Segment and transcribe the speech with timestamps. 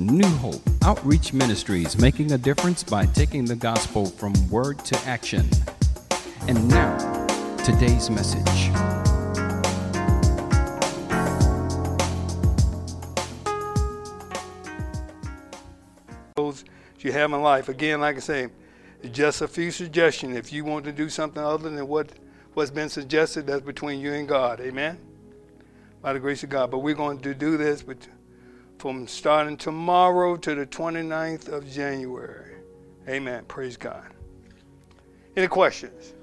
[0.00, 5.46] New Hope Outreach Ministries, making a difference by taking the gospel from word to action.
[6.48, 7.26] And now,
[7.58, 8.70] today's message.
[16.36, 16.64] Those
[17.00, 17.68] you have in life.
[17.68, 18.48] Again, like I say,
[19.12, 20.34] just a few suggestions.
[20.34, 22.10] If you want to do something other than what,
[22.54, 24.62] what's been suggested, that's between you and God.
[24.62, 24.98] Amen?
[26.00, 26.70] By the grace of God.
[26.70, 27.82] But we're going to do this
[28.80, 32.54] from starting tomorrow to the 29th of January.
[33.06, 33.44] Amen.
[33.44, 34.06] Praise God.
[35.36, 36.14] Any questions?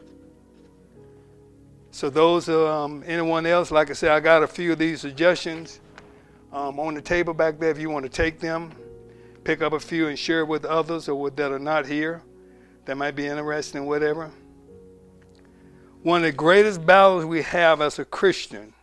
[1.92, 5.82] So those, um, anyone else, like I said, I got a few of these suggestions
[6.52, 7.70] um, on the table back there.
[7.70, 8.72] If you want to take them,
[9.44, 12.24] pick up a few and share with others or with, that are not here,
[12.86, 14.32] that might be interested in whatever.
[16.02, 18.74] One of the greatest battles we have as a Christian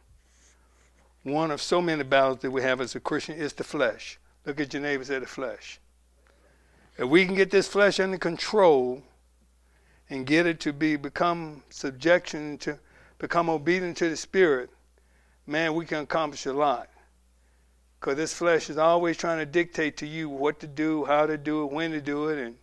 [1.24, 4.18] one of so many battles that we have as a Christian is the flesh.
[4.44, 5.80] Look at your neighbors at the flesh.
[6.96, 9.02] If we can get this flesh under control
[10.10, 12.78] and get it to be become subjection to
[13.18, 14.70] become obedient to the spirit,
[15.46, 16.88] man, we can accomplish a lot.
[17.98, 21.38] Because this flesh is always trying to dictate to you what to do, how to
[21.38, 22.56] do it, when to do it, and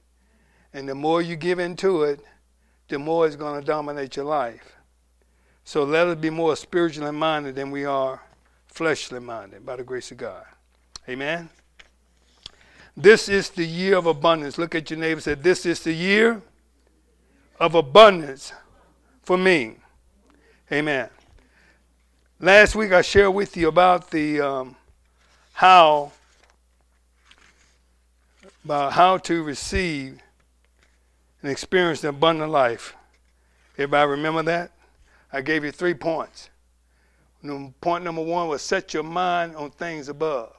[0.74, 2.22] and the more you give into it,
[2.88, 4.78] the more it's going to dominate your life.
[5.64, 8.22] So let us be more spiritually minded than we are
[8.72, 10.46] fleshly minded by the grace of God.
[11.08, 11.50] Amen.
[12.98, 14.58] This is the year of abundance.
[14.58, 16.42] Look at your neighbor and say, This is the year
[17.60, 18.54] of abundance
[19.22, 19.76] for me.
[20.72, 21.10] Amen.
[22.40, 24.76] Last week I shared with you about the um,
[25.54, 26.12] how
[28.66, 30.20] about how to receive
[31.42, 32.96] and experience the abundant life.
[33.76, 34.72] Everybody remember that?
[35.34, 36.50] I gave you three points.
[37.44, 40.54] Point number one was set your mind on things above.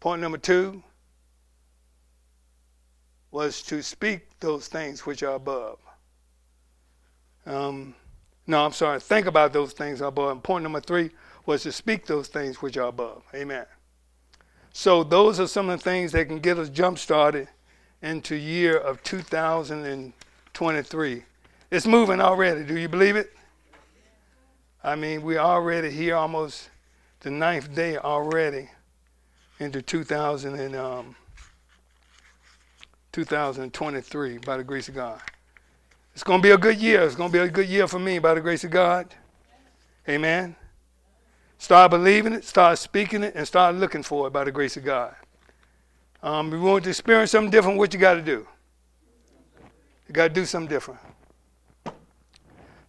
[0.00, 0.82] Point number two
[3.30, 5.78] was to speak those things which are above.
[7.46, 7.94] Um,
[8.46, 10.32] no, I'm sorry, think about those things above.
[10.32, 11.10] And point number three
[11.46, 13.24] was to speak those things which are above.
[13.34, 13.66] Amen.
[14.72, 17.48] So those are some of the things that can get us jump started
[18.00, 21.22] into year of 2023.
[21.70, 22.64] It's moving already.
[22.64, 23.32] Do you believe it?
[24.84, 26.68] I mean, we're already here almost
[27.20, 28.68] the ninth day already
[29.60, 31.16] into 2000 and, um,
[33.12, 35.20] 2023 by the grace of God.
[36.14, 37.02] It's going to be a good year.
[37.02, 39.14] It's going to be a good year for me by the grace of God.
[40.08, 40.56] Amen.
[41.58, 44.84] Start believing it, start speaking it, and start looking for it by the grace of
[44.84, 45.14] God.
[46.22, 48.46] Um, if you want to experience something different, what you got to do?
[50.08, 51.00] You got to do something different.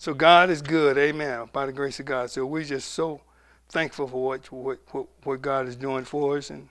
[0.04, 2.30] So God is good, amen, by the grace of God.
[2.30, 3.22] So we're just so
[3.70, 6.68] thankful for what what, what, what God is doing for us and,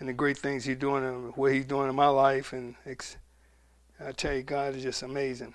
[0.00, 2.52] and the great things He's doing and what He's doing in my life.
[2.52, 2.74] And
[4.04, 5.54] I tell you, God is just amazing.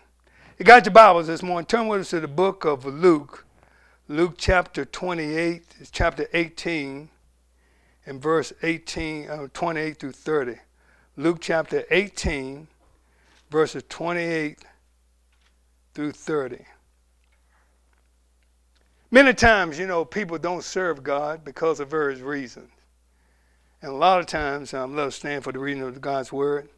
[0.58, 1.66] You got your Bibles this morning.
[1.66, 3.46] Turn with us to the book of Luke,
[4.08, 7.09] Luke chapter 28, chapter 18,
[8.06, 10.56] and verse 18, uh, 28 through 30.
[11.18, 12.69] Luke chapter 18,
[13.52, 14.59] verses 28
[15.94, 16.59] through 30.
[19.12, 22.70] Many times, you know, people don't serve God because of various reasons.
[23.81, 26.70] And a lot of times, um, let us stand for the reading of God's word.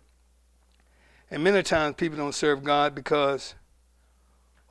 [1.30, 3.56] And many times, people don't serve God because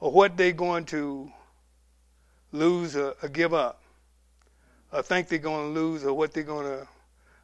[0.01, 1.31] of what they're going to
[2.53, 3.83] lose or, or give up,
[4.93, 6.89] or think they're going to lose, or what they're going to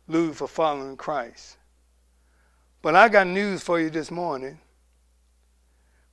[0.09, 1.59] lose for following Christ.
[2.81, 4.59] But I got news for you this morning.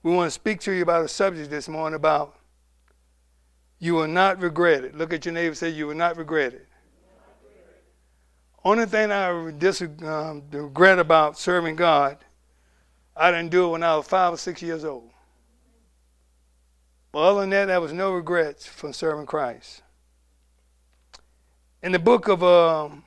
[0.01, 2.35] We want to speak to you about a subject this morning about
[3.83, 4.95] you will not regret it.
[4.95, 6.65] Look at your neighbor and say, You will not regret it.
[8.63, 12.17] Only thing I dis- um, regret about serving God,
[13.13, 15.11] I didn't do it when I was five or six years old.
[17.11, 19.81] But other than that, there was no regrets from serving Christ.
[21.81, 23.03] In the book of um,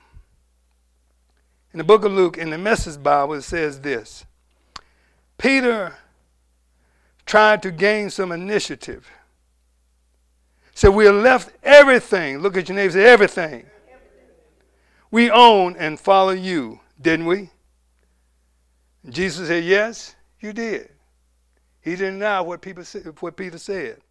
[1.72, 4.27] in the book of Luke, in the Message Bible, it says this:
[5.39, 5.97] Peter
[7.24, 9.10] tried to gain some initiative
[10.77, 12.41] so we left everything.
[12.41, 13.65] Look at your neighbor, say everything.
[15.11, 17.49] We own and follow you, didn't we?
[19.09, 20.91] Jesus said, Yes, you did.
[21.81, 22.84] He didn't deny what people
[23.21, 24.03] what Peter said.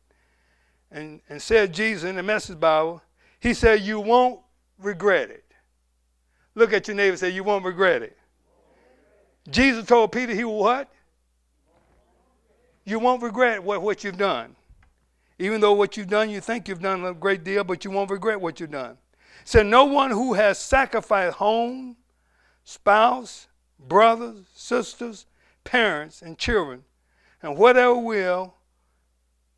[0.89, 3.03] And, and said Jesus in the message Bible,
[3.39, 4.39] he said, You won't
[4.79, 5.45] regret it.
[6.55, 8.17] Look at your neighbor say, You won't regret it.
[9.51, 10.89] Jesus told Peter, He will what?
[12.85, 14.55] You won't regret what, what you've done.
[15.37, 18.09] Even though what you've done, you think you've done a great deal, but you won't
[18.09, 18.97] regret what you've done.
[19.43, 21.97] So no one who has sacrificed home,
[22.63, 23.47] spouse,
[23.77, 25.25] brothers, sisters,
[25.63, 26.83] parents, and children,
[27.41, 28.55] and whatever will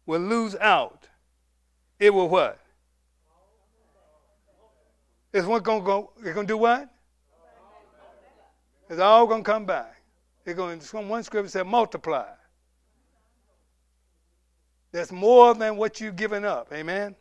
[0.06, 1.08] will lose out.
[2.00, 2.60] It will what?
[5.34, 6.12] It's what gonna go.
[6.18, 6.90] It's gonna do what?
[8.90, 10.02] It's all gonna come back.
[10.46, 10.80] It's going.
[11.08, 12.26] One scripture said multiply.
[14.92, 16.70] That's more than what you've given up.
[16.74, 17.16] Amen.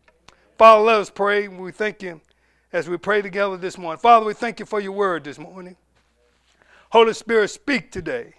[0.57, 1.49] Father, let us pray.
[1.49, 2.21] We thank you
[2.73, 4.01] as we pray together this morning.
[4.01, 5.77] Father, we thank you for your word this morning.
[6.91, 8.35] Holy Spirit, speak today.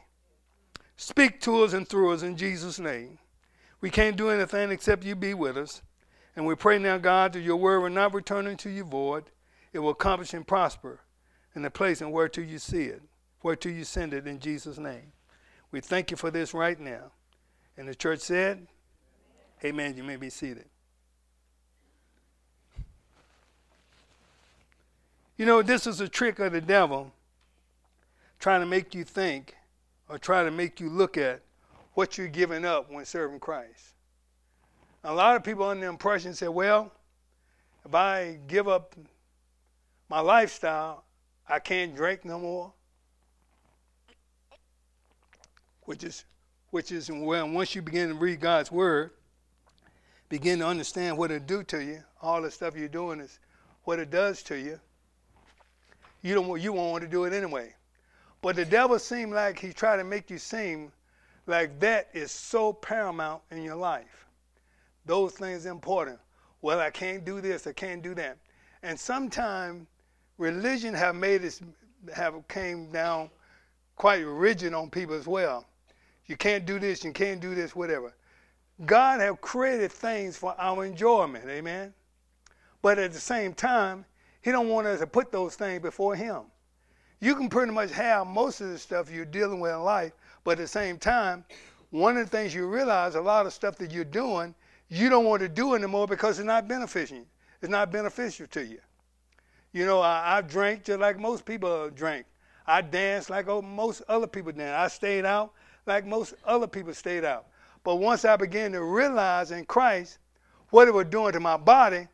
[0.96, 3.20] Speak to us and through us in Jesus' name.
[3.82, 5.84] We can't do anything except you be with us.
[6.36, 9.26] And we pray now, God, that your word will not return unto you void.
[9.74, 11.02] It will accomplish and prosper
[11.56, 13.02] in the place and whereto you see it,
[13.44, 15.12] whereto you send it in Jesus' name.
[15.72, 17.12] We thank you for this right now.
[17.78, 18.68] And the church said,
[19.64, 19.98] Amen.
[19.98, 20.66] You may be seated.
[25.38, 27.12] You know, this is a trick of the devil
[28.40, 29.56] trying to make you think
[30.10, 31.42] or trying to make you look at
[31.94, 33.94] what you're giving up when serving Christ.
[35.04, 36.92] A lot of people under the impression say, well,
[37.86, 38.96] if I give up
[40.10, 41.04] my lifestyle,
[41.48, 42.74] I can't drink no more.
[45.84, 46.26] Which is
[46.70, 49.12] which is well, once you begin to read God's word,
[50.30, 53.40] begin to understand what it do to you, all the stuff you're doing is
[53.84, 54.80] what it does to you.
[56.22, 57.74] You don't you won't want to do it anyway.
[58.42, 60.92] But the devil seemed like he tried to make you seem
[61.46, 64.26] like that is so paramount in your life.
[65.06, 66.20] Those things important.
[66.62, 68.38] Well, I can't do this, I can't do that.
[68.84, 69.88] And sometimes
[70.38, 71.60] religion have made it
[72.14, 73.30] have came down
[73.96, 75.66] quite rigid on people as well.
[76.28, 78.14] You can't do this, you can't do this, whatever.
[78.86, 81.94] God have created things for our enjoyment, amen.
[82.82, 84.06] But at the same time,
[84.42, 86.42] He don't want us to put those things before Him.
[87.20, 90.14] You can pretty much have most of the stuff you're dealing with in life,
[90.44, 91.44] but at the same time,
[91.90, 94.54] one of the things you realize, a lot of stuff that you're doing,
[94.90, 97.26] you don't want to do anymore because it's not beneficial.
[97.62, 98.80] It's not beneficial to you.
[99.72, 102.26] You know, I, I drank just like most people drink.
[102.66, 104.76] I danced like most other people dance.
[104.78, 105.54] I stayed out
[105.86, 107.48] like most other people stayed out.
[107.88, 110.18] But once I began to realize in Christ
[110.72, 112.10] what it was doing to my body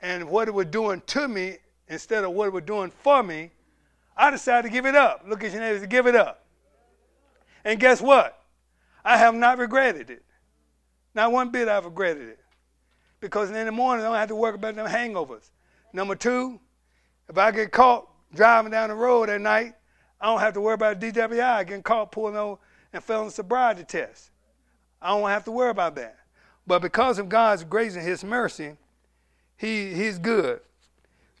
[0.00, 3.52] and what it was doing to me instead of what it was doing for me,
[4.16, 5.22] I decided to give it up.
[5.24, 6.44] Look at your neighbors, give it up.
[7.64, 8.42] And guess what?
[9.04, 10.24] I have not regretted it.
[11.14, 12.40] Not one bit I've regretted it.
[13.20, 15.52] Because in the morning I don't have to worry about them hangovers.
[15.92, 16.58] Number two,
[17.28, 19.74] if I get caught driving down the road at night,
[20.20, 22.58] I don't have to worry about DWI getting caught pulling over
[22.92, 24.31] and failing the sobriety test.
[25.02, 26.16] I don't have to worry about that.
[26.66, 28.76] But because of God's grace and His mercy,
[29.56, 30.60] he, He's good.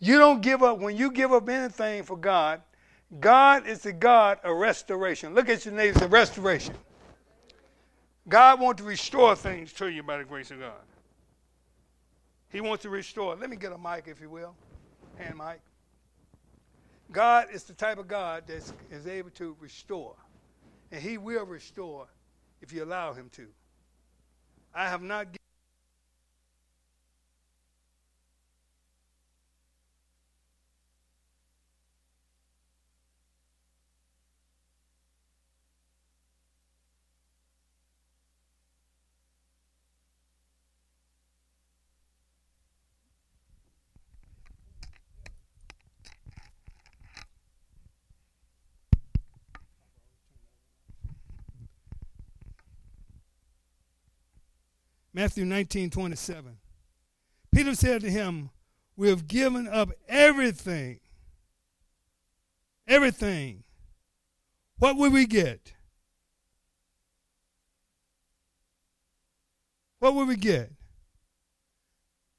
[0.00, 0.80] You don't give up.
[0.80, 2.60] When you give up anything for God,
[3.20, 5.34] God is the God of restoration.
[5.34, 6.74] Look at your neighbor, the restoration.
[8.28, 10.80] God wants to restore things to you by the grace of God.
[12.50, 13.34] He wants to restore.
[13.34, 14.54] Let me get a mic, if you will.
[15.16, 15.60] Hand mic.
[17.10, 20.16] God is the type of God that is able to restore.
[20.90, 22.08] And He will restore
[22.62, 23.48] if you allow him to.
[24.74, 25.26] I have not
[55.14, 56.56] Matthew 19, 27.
[57.54, 58.50] Peter said to him,
[58.96, 61.00] We have given up everything.
[62.88, 63.62] Everything.
[64.78, 65.72] What will we get?
[69.98, 70.72] What will we get?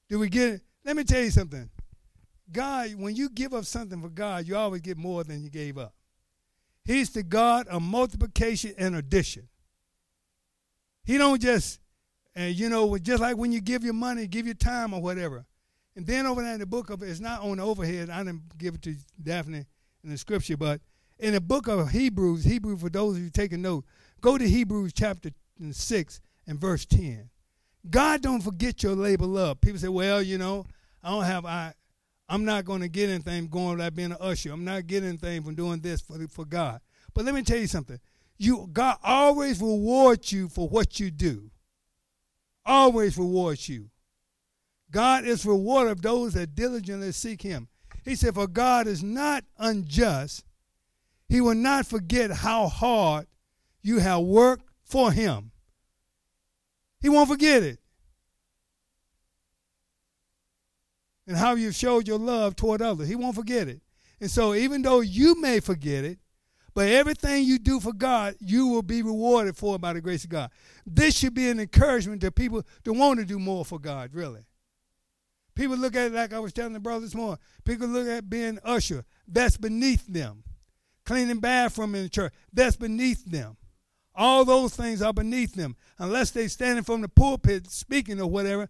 [0.09, 0.61] Do we get it?
[0.83, 1.69] Let me tell you something.
[2.51, 5.77] God, when you give up something for God, you always get more than you gave
[5.77, 5.93] up.
[6.83, 9.47] He's the God of multiplication and addition.
[11.05, 11.79] He don't just
[12.35, 15.45] and you know, just like when you give your money, give your time or whatever.
[15.95, 18.09] And then over there in the book of it's not on the overhead.
[18.09, 19.65] I didn't give it to Daphne
[20.03, 20.81] in the scripture, but
[21.19, 23.85] in the book of Hebrews, Hebrew for those of you taking note,
[24.19, 25.29] go to Hebrews chapter
[25.71, 27.29] six and verse ten.
[27.89, 29.61] God don't forget your labor love.
[29.61, 30.65] People say, well, you know,
[31.03, 31.73] I don't have I
[32.27, 34.51] I'm not going to get anything going without being an usher.
[34.51, 36.81] I'm not getting anything from doing this for for God.
[37.13, 37.99] But let me tell you something.
[38.39, 41.51] You God always rewards you for what you do
[42.65, 43.89] always rewards you.
[44.91, 47.67] God is reward of those that diligently seek him.
[48.05, 50.43] He said, For God is not unjust
[51.27, 53.27] He will not forget how hard
[53.81, 55.51] you have worked for him.
[57.01, 57.79] He won't forget it.
[61.25, 63.07] And how you've showed your love toward others.
[63.07, 63.81] He won't forget it.
[64.19, 66.19] And so, even though you may forget it,
[66.73, 70.29] but everything you do for God, you will be rewarded for by the grace of
[70.29, 70.49] God.
[70.85, 74.45] This should be an encouragement to people to want to do more for God, really.
[75.55, 77.37] People look at it like I was telling the brother this morning.
[77.63, 79.05] People look at being usher.
[79.27, 80.43] That's beneath them.
[81.05, 82.33] Cleaning bathroom in the church.
[82.51, 83.57] That's beneath them.
[84.15, 85.75] All those things are beneath them.
[85.99, 88.67] Unless they're standing from the pulpit speaking or whatever,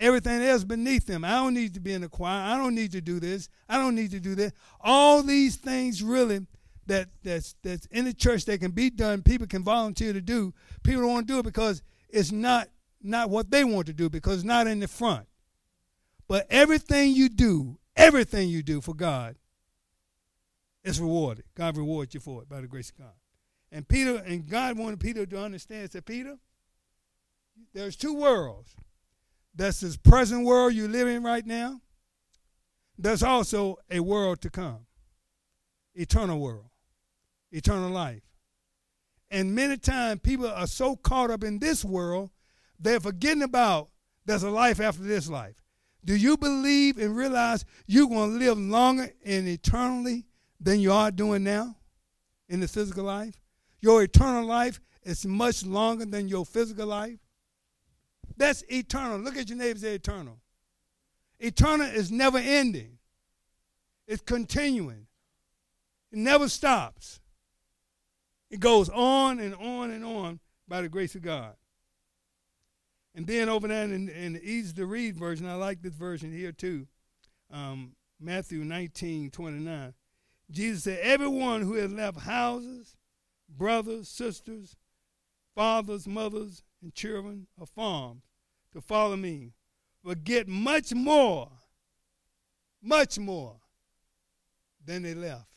[0.00, 1.24] everything else beneath them.
[1.24, 2.42] I don't need to be in the choir.
[2.42, 3.48] I don't need to do this.
[3.68, 4.54] I don't need to do that.
[4.80, 6.46] All these things really
[6.86, 10.54] that that's that's in the church that can be done, people can volunteer to do.
[10.82, 12.68] People don't want to do it because it's not
[13.02, 15.26] not what they want to do because it's not in the front.
[16.28, 19.36] But everything you do, everything you do for God
[20.82, 21.44] is rewarded.
[21.54, 23.14] God rewards you for it by the grace of God.
[23.70, 25.90] And Peter and God wanted Peter to understand.
[25.90, 26.38] Said Peter,
[27.74, 28.74] there's two worlds.
[29.54, 31.80] That's this present world you live in right now.
[32.98, 34.86] There's also a world to come,
[35.94, 36.70] eternal world,
[37.50, 38.22] eternal life.
[39.30, 42.30] And many times people are so caught up in this world,
[42.78, 43.88] they're forgetting about
[44.24, 45.62] there's a life after this life.
[46.04, 50.26] Do you believe and realize you're going to live longer and eternally
[50.60, 51.76] than you are doing now
[52.48, 53.40] in the physical life?
[53.80, 57.18] Your eternal life is much longer than your physical life.
[58.36, 59.18] That's eternal.
[59.18, 60.38] Look at your neighbor say eternal.
[61.38, 62.98] Eternal is never ending.
[64.06, 65.06] It's continuing.
[66.12, 67.20] It never stops.
[68.50, 71.54] It goes on and on and on by the grace of God.
[73.14, 76.32] And then over there in, in the easy to read version, I like this version
[76.32, 76.86] here too.
[77.50, 79.94] Um, Matthew 19, 29.
[80.50, 82.96] Jesus said, Everyone who has left houses,
[83.48, 84.76] brothers, sisters,
[85.54, 88.22] fathers, mothers, and children, or farms
[88.72, 89.54] to follow me
[90.04, 91.50] will get much more,
[92.82, 93.56] much more
[94.84, 95.55] than they left.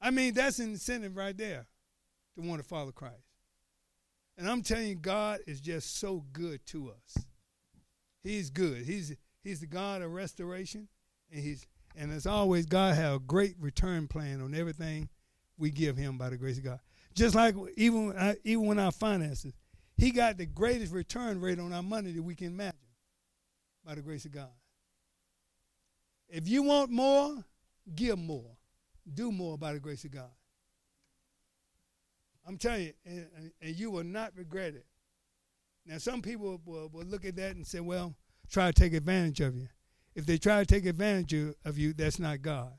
[0.00, 1.66] I mean, that's an incentive right there
[2.34, 3.26] to want to follow Christ.
[4.38, 7.24] And I'm telling you, God is just so good to us.
[8.22, 8.84] He's good.
[8.84, 10.88] He's He's the God of restoration,
[11.32, 11.66] and He's
[11.96, 15.08] and as always, God has a great return plan on everything
[15.58, 16.80] we give Him by the grace of God.
[17.14, 19.54] Just like even uh, even when our finances,
[19.96, 22.78] He got the greatest return rate on our money that we can imagine
[23.84, 24.50] by the grace of God.
[26.28, 27.44] If you want more,
[27.94, 28.56] give more,
[29.14, 30.30] do more by the grace of God.
[32.46, 34.86] I'm telling you, and, and, you will not regret it.
[35.86, 38.14] Now, some people will, will look at that and say, well,
[38.50, 39.68] try to take advantage of you.
[40.14, 42.72] If they try to take advantage of you, that's not God.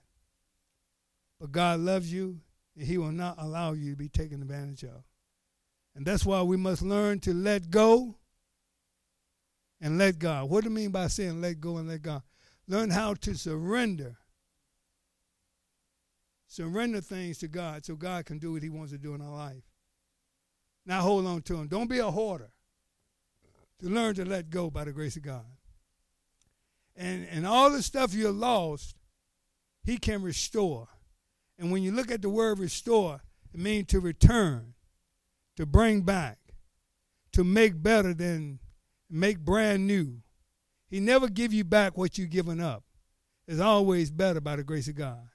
[1.39, 2.39] But God loves you,
[2.75, 5.03] and He will not allow you to be taken advantage of.
[5.95, 8.15] And that's why we must learn to let go
[9.79, 10.49] and let God.
[10.49, 12.21] What do you mean by saying let go and let God?
[12.67, 14.17] Learn how to surrender.
[16.51, 19.33] Surrender things to God so God can do what He wants to do in our
[19.33, 19.63] life.
[20.85, 21.67] Now hold on to Him.
[21.67, 22.51] Don't be a hoarder.
[23.79, 25.45] To learn to let go by the grace of God
[26.95, 28.95] and, and all the stuff you lost,
[29.83, 30.87] he can restore.
[31.57, 33.21] And when you look at the word restore,
[33.53, 34.73] it means to return,
[35.57, 36.37] to bring back,
[37.33, 38.59] to make better than
[39.09, 40.21] make brand new.
[40.89, 42.83] He never give you back what you've given up.
[43.47, 45.27] It's always better by the grace of God.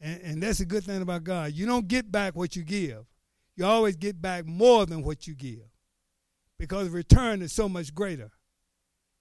[0.00, 1.52] And, and that's a good thing about God.
[1.52, 3.04] You don't get back what you give.
[3.56, 5.68] You always get back more than what you give.
[6.58, 8.30] Because return is so much greater.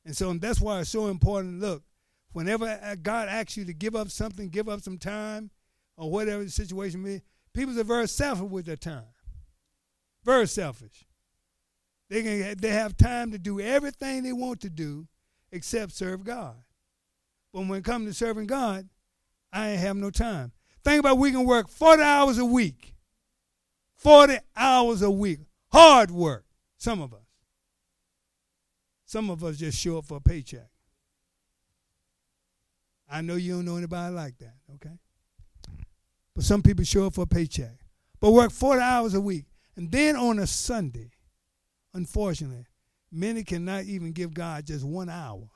[0.06, 1.60] And so that's why it's so important.
[1.60, 1.84] Look,
[2.32, 5.52] whenever God asks you to give up something, give up some time,
[5.98, 7.22] or whatever the situation may be,
[7.54, 9.04] people are very selfish with their time.
[10.24, 11.06] Very selfish.
[12.10, 15.08] They can they have time to do everything they want to do
[15.52, 16.56] except serve God.
[17.54, 18.88] But when it comes to serving God,
[19.52, 20.52] I ain't have no time.
[20.84, 22.94] Think about we can work 40 hours a week.
[23.96, 25.40] 40 hours a week.
[25.72, 26.46] Hard work,
[26.78, 27.20] some of us.
[29.06, 30.70] Some of us just show up for a paycheck.
[33.10, 34.96] I know you don't know anybody like that, okay?
[36.36, 37.80] But some people show up for a paycheck,
[38.20, 39.46] but work 40 hours a week.
[39.76, 41.12] And then on a Sunday,
[41.94, 42.68] unfortunately,
[43.12, 45.50] many cannot even give God just one hour.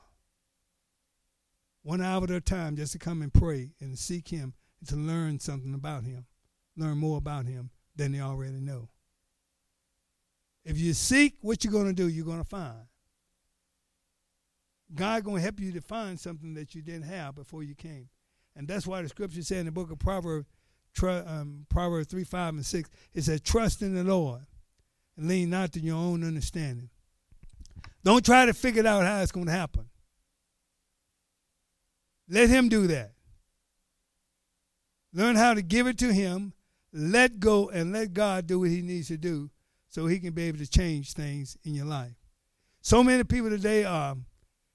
[1.82, 4.54] One hour at a time just to come and pray and seek Him
[4.88, 6.26] to learn something about Him,
[6.76, 8.88] learn more about Him than they already know.
[10.64, 12.86] If you seek what you're going to do, you're going to find.
[14.94, 18.08] God going to help you to find something that you didn't have before you came.
[18.56, 20.46] And that's why the scripture said in the book of Proverbs,
[21.02, 22.90] um, Proverbs 3, 5, and 6.
[23.12, 24.42] It says, Trust in the Lord
[25.16, 26.90] and lean not to your own understanding.
[28.04, 29.86] Don't try to figure out how it's going to happen.
[32.28, 33.13] Let Him do that.
[35.14, 36.52] Learn how to give it to Him,
[36.92, 39.48] let go, and let God do what He needs to do
[39.88, 42.16] so He can be able to change things in your life.
[42.80, 44.16] So many people today are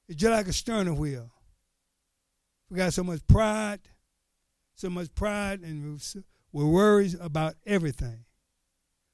[0.07, 1.29] it's just like a steering wheel.
[2.69, 3.81] We got so much pride,
[4.75, 6.01] so much pride, and
[6.51, 8.25] we're worried about everything.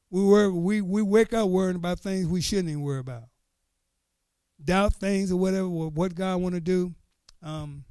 [0.10, 3.24] We worry, we we wake up worrying about things we shouldn't even worry about.
[4.64, 6.94] Doubt things or whatever, what God want to do.
[7.44, 7.84] Um,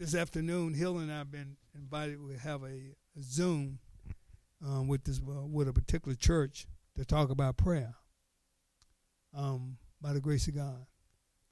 [0.00, 2.26] this afternoon, Hill and I have been invited.
[2.26, 3.80] We have a, Zoom
[4.64, 6.66] um, with this uh, with a particular church
[6.96, 7.96] to talk about prayer.
[9.36, 10.86] Um, by the grace of God,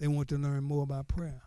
[0.00, 1.42] they want to learn more about prayer.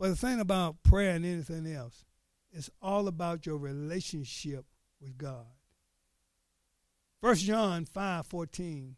[0.00, 2.04] But the thing about prayer and anything else,
[2.50, 4.64] it's all about your relationship
[5.00, 5.46] with God.
[7.20, 8.96] First John five fourteen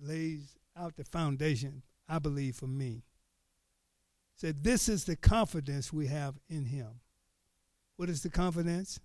[0.00, 3.02] lays out the foundation, I believe, for me
[4.36, 7.00] said, This is the confidence we have in him.
[7.96, 9.00] What is the confidence?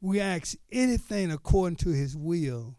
[0.00, 2.76] We ask anything according to his will,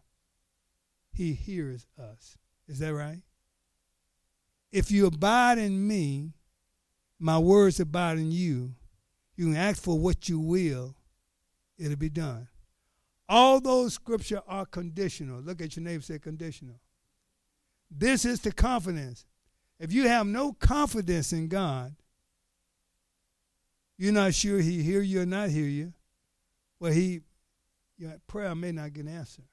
[1.12, 2.36] he hears us.
[2.68, 3.22] Is that right?
[4.70, 6.32] If you abide in me,
[7.18, 8.74] my words abide in you,
[9.36, 10.94] you can ask for what you will,
[11.78, 12.48] it'll be done.
[13.28, 15.40] All those scripture are conditional.
[15.40, 16.80] Look at your neighbor say conditional.
[17.90, 19.24] This is the confidence.
[19.78, 21.94] If you have no confidence in God,
[23.98, 25.92] you're not sure He hear you or not hear you.
[26.80, 27.20] Well, He
[27.98, 29.46] your prayer may not get answered.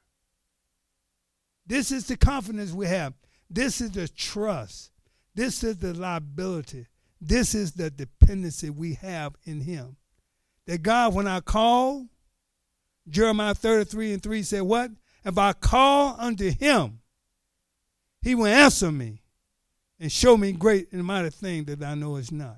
[1.65, 3.13] This is the confidence we have.
[3.49, 4.91] This is the trust.
[5.33, 6.87] This is the liability.
[7.21, 9.95] This is the dependency we have in Him.
[10.67, 12.07] That God, when I call,
[13.07, 14.91] Jeremiah 33 and 3 said, What?
[15.25, 16.99] If I call unto Him,
[18.21, 19.22] He will answer me
[20.03, 22.57] and show me great and mighty thing that I know is not.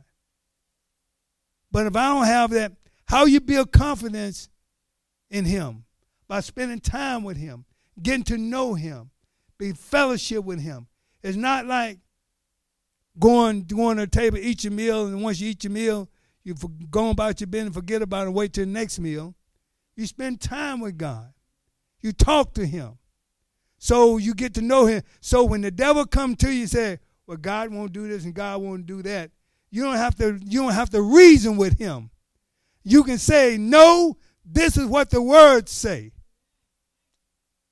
[1.71, 2.71] But if I don't have that,
[3.05, 4.49] how you build confidence
[5.29, 5.85] in Him?
[6.27, 7.65] By spending time with Him,
[8.01, 9.11] getting to know Him,
[9.59, 10.87] be fellowship with Him.
[11.21, 11.99] It's not like
[13.19, 16.09] going going to a table, eat your meal, and once you eat your meal,
[16.43, 16.55] you
[16.89, 19.35] go about your business, forget about it, wait till the next meal.
[19.95, 21.31] You spend time with God.
[22.01, 22.97] You talk to Him.
[23.77, 25.03] So you get to know Him.
[25.21, 28.33] So when the devil come to you, and say, well, God won't do this and
[28.33, 29.31] God won't do that.
[29.71, 32.09] You don't have to you don't have to reason with him.
[32.83, 36.11] You can say, "No, this is what the words say."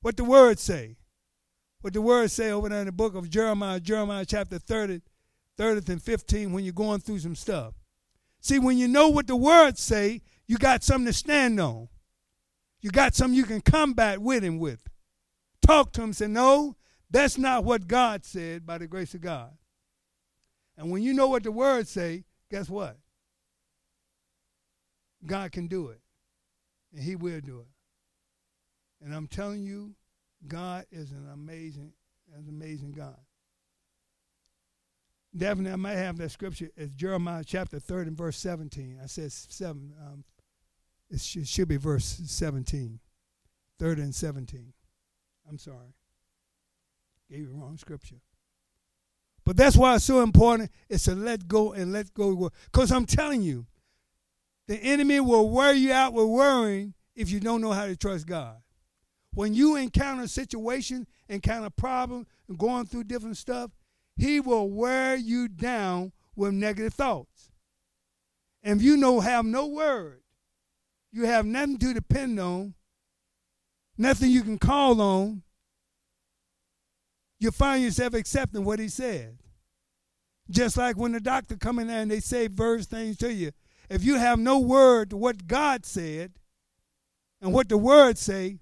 [0.02, 0.98] What the words say.
[1.80, 5.02] What the words say over there in the book of Jeremiah, Jeremiah chapter 30,
[5.58, 7.74] 30th and 15 when you're going through some stuff.
[8.42, 11.88] See, when you know what the words say, you got something to stand on.
[12.82, 14.82] You got something you can combat with him with.
[15.62, 16.76] Talk to him, say, no,
[17.14, 19.52] that's not what God said by the grace of God.
[20.76, 22.98] And when you know what the words say, guess what?
[25.24, 26.02] God can do it.
[26.92, 27.68] And he will do it.
[29.06, 29.94] And I'm telling you,
[30.48, 31.94] God is an amazing,
[32.36, 33.20] an amazing God.
[35.36, 36.70] Definitely, I might have that scripture.
[36.76, 39.00] It's Jeremiah chapter 30 and verse 17.
[39.02, 39.94] I said 7.
[40.04, 40.24] Um,
[41.12, 43.00] it should, should be verse 17.
[43.80, 44.74] 30 and 17.
[45.48, 45.94] I'm sorry.
[47.30, 48.22] Gave you the wrong scripture.
[49.46, 52.50] But that's why it's so important is to let go and let go.
[52.72, 53.66] Because I'm telling you,
[54.68, 58.28] the enemy will wear you out with worrying if you don't know how to trust
[58.28, 58.58] God.
[59.34, 63.72] When you encounter situations, encounter problems, and going through different stuff,
[64.16, 67.52] he will wear you down with negative thoughts.
[68.62, 70.22] And if you know have no word,
[71.12, 72.76] you have nothing to depend on,
[73.98, 75.44] nothing you can call on,
[77.44, 79.38] you find yourself accepting what he said.
[80.50, 83.52] Just like when the doctor come in there and they say verse things to you.
[83.90, 86.34] If you have no word to what God said
[87.42, 88.60] and what the word say,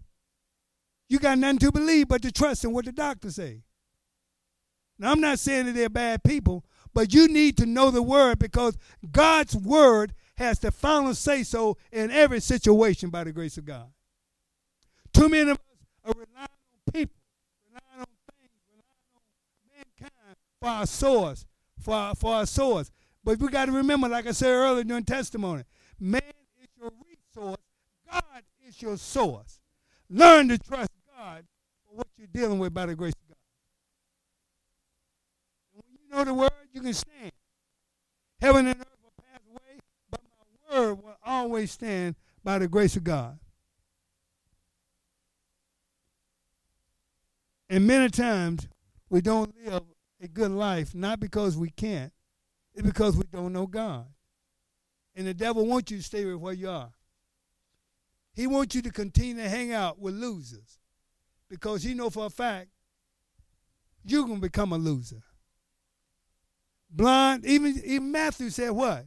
[1.10, 3.62] you got nothing to believe but to trust in what the doctor say.
[4.98, 8.40] Now I'm not saying that they're bad people, but you need to know the word
[8.40, 8.78] because
[9.12, 13.92] God's word has the final say so in every situation by the grace of God.
[15.14, 15.64] Too many of us
[16.06, 16.48] are relying
[16.88, 17.21] on people
[20.62, 21.46] for our source,
[21.80, 22.92] for our, for our source.
[23.24, 25.64] But we got to remember, like I said earlier during testimony,
[26.00, 26.22] man
[26.62, 26.92] is your
[27.36, 27.58] resource,
[28.10, 29.60] God is your source.
[30.10, 31.46] Learn to trust God
[31.84, 33.38] for what you're dealing with by the grace of God.
[35.74, 37.32] When you know the word, you can stand.
[38.40, 42.96] Heaven and earth will pass away, but my word will always stand by the grace
[42.96, 43.40] of God.
[47.70, 48.68] And many times
[49.10, 49.84] we don't live
[50.22, 52.14] a good life, not because we can't,
[52.74, 54.06] it's because we don't know God.
[55.16, 56.92] And the devil wants you to stay where you are.
[58.34, 60.80] He wants you to continue to hang out with losers
[61.50, 62.70] because he know for a fact
[64.04, 65.22] you're going to become a loser.
[66.90, 69.06] Blind, even, even Matthew said what?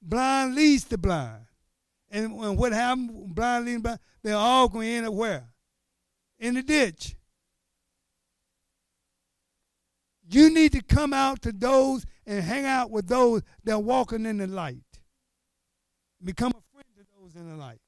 [0.00, 1.46] Blind leads the blind.
[2.10, 3.34] And, and what happened?
[3.34, 5.48] Blind leading blind, they're all going to end up where?
[6.38, 7.16] In the ditch.
[10.28, 14.26] You need to come out to those and hang out with those that are walking
[14.26, 14.78] in the light.
[16.22, 17.80] Become a friend to those in the light.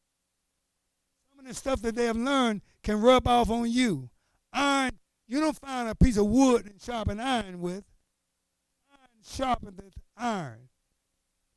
[1.31, 4.11] Some of the stuff that they have learned can rub off on you.
[4.53, 4.93] Iron,
[5.27, 7.85] you don't find a piece of wood and sharpen iron with.
[8.91, 10.69] Iron sharpens iron.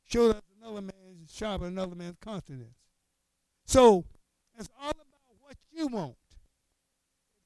[0.06, 0.94] Show that another man
[1.32, 2.76] sharpen another man's confidence.
[3.64, 4.04] So
[4.58, 6.16] it's all about what you want.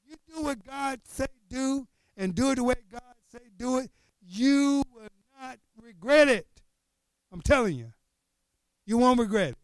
[0.05, 3.03] If you do what God say do and do it the way God
[3.35, 5.09] say do it, you will
[5.41, 6.47] not regret it.
[7.33, 7.93] I'm telling you.
[8.87, 9.59] You won't regret it.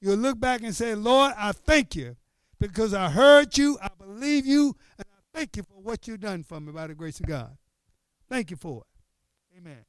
[0.00, 2.16] You'll look back and say, Lord, I thank you
[2.60, 6.44] because I heard you, I believe you, and I thank you for what you've done
[6.44, 7.56] for me by the grace of God.
[8.28, 9.58] Thank you for it.
[9.58, 9.84] Amen.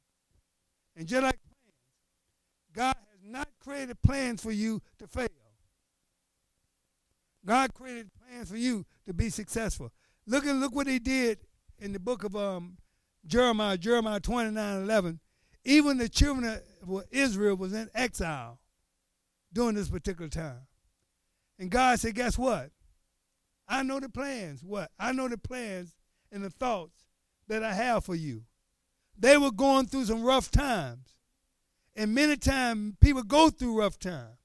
[0.96, 5.28] And just like plans, God has not created plans for you to fail.
[7.46, 9.92] God created plans for you to be successful.
[10.26, 11.38] Look and look what he did
[11.78, 12.76] in the book of um,
[13.26, 15.20] Jeremiah, Jeremiah 29 11,
[15.64, 18.58] even the children of Israel was in exile
[19.52, 20.66] during this particular time.
[21.58, 22.70] And God said, Guess what?
[23.68, 24.62] I know the plans.
[24.64, 24.90] What?
[24.98, 25.94] I know the plans
[26.32, 27.04] and the thoughts
[27.48, 28.42] that I have for you.
[29.18, 31.14] They were going through some rough times.
[31.94, 34.38] And many times people go through rough times.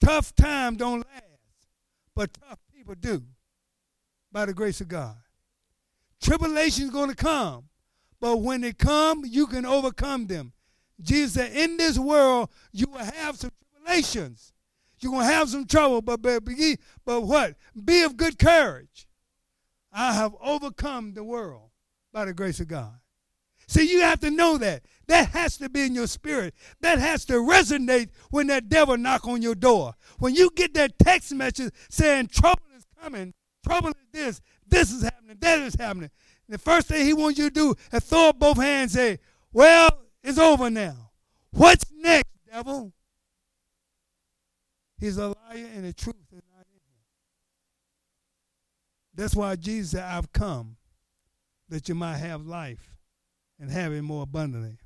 [0.00, 1.68] Tough times don't last,
[2.14, 3.22] but tough people do
[4.30, 5.16] by the grace of God.
[6.20, 7.64] Tribulation is going to come.
[8.20, 10.52] But when they come, you can overcome them.
[11.00, 14.52] Jesus said, In this world, you will have some tribulations.
[15.00, 16.42] You're going to have some trouble, but, but,
[17.04, 17.54] but what?
[17.84, 19.06] Be of good courage.
[19.92, 21.70] I have overcome the world
[22.12, 22.94] by the grace of God.
[23.68, 24.82] See, you have to know that.
[25.08, 26.54] That has to be in your spirit.
[26.80, 29.94] That has to resonate when that devil knock on your door.
[30.18, 35.02] When you get that text message saying trouble is coming, trouble is this, this is
[35.02, 36.10] happening, that is happening.
[36.48, 39.22] The first thing he wants you to do is throw up both hands and say,
[39.52, 39.90] Well,
[40.22, 41.10] it's over now.
[41.50, 42.92] What's next, devil?
[44.98, 45.34] He's a liar
[45.74, 47.04] and the truth is not in him.
[49.14, 50.76] That's why Jesus said, I've come
[51.68, 52.96] that you might have life
[53.60, 54.78] and have it more abundantly.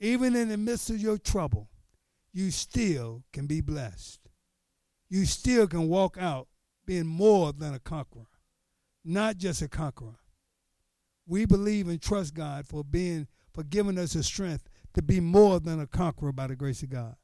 [0.00, 1.68] Even in the midst of your trouble,
[2.32, 4.20] you still can be blessed.
[5.08, 6.48] You still can walk out
[6.84, 8.26] being more than a conqueror
[9.04, 10.18] not just a conqueror.
[11.26, 15.60] We believe and trust God for being for giving us the strength to be more
[15.60, 17.16] than a conqueror by the grace of God.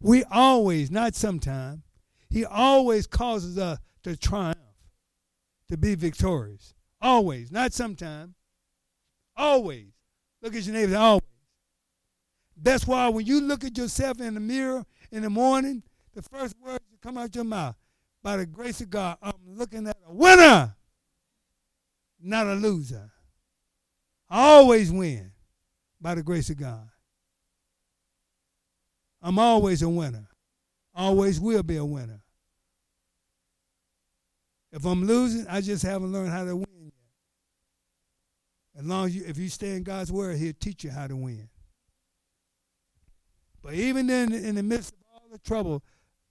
[0.00, 1.82] We always, not sometime,
[2.30, 4.56] He always causes us to triumph,
[5.68, 6.74] to be victorious.
[7.00, 8.34] Always, not sometime.
[9.36, 9.92] Always.
[10.42, 11.22] Look at your neighbor, always.
[12.60, 15.82] That's why when you look at yourself in the mirror in the morning,
[16.14, 17.76] the first words that come out your mouth,
[18.22, 20.74] by the grace of God, I'm looking at a winner
[22.20, 23.10] not a loser.
[24.28, 25.32] I always win
[26.00, 26.88] by the grace of God.
[29.22, 30.28] I'm always a winner.
[30.94, 32.22] Always will be a winner.
[34.72, 36.92] If I'm losing, I just haven't learned how to win yet.
[38.80, 41.16] As long as you, if you stay in God's word, He'll teach you how to
[41.16, 41.48] win.
[43.62, 45.82] But even then, in the midst of all the trouble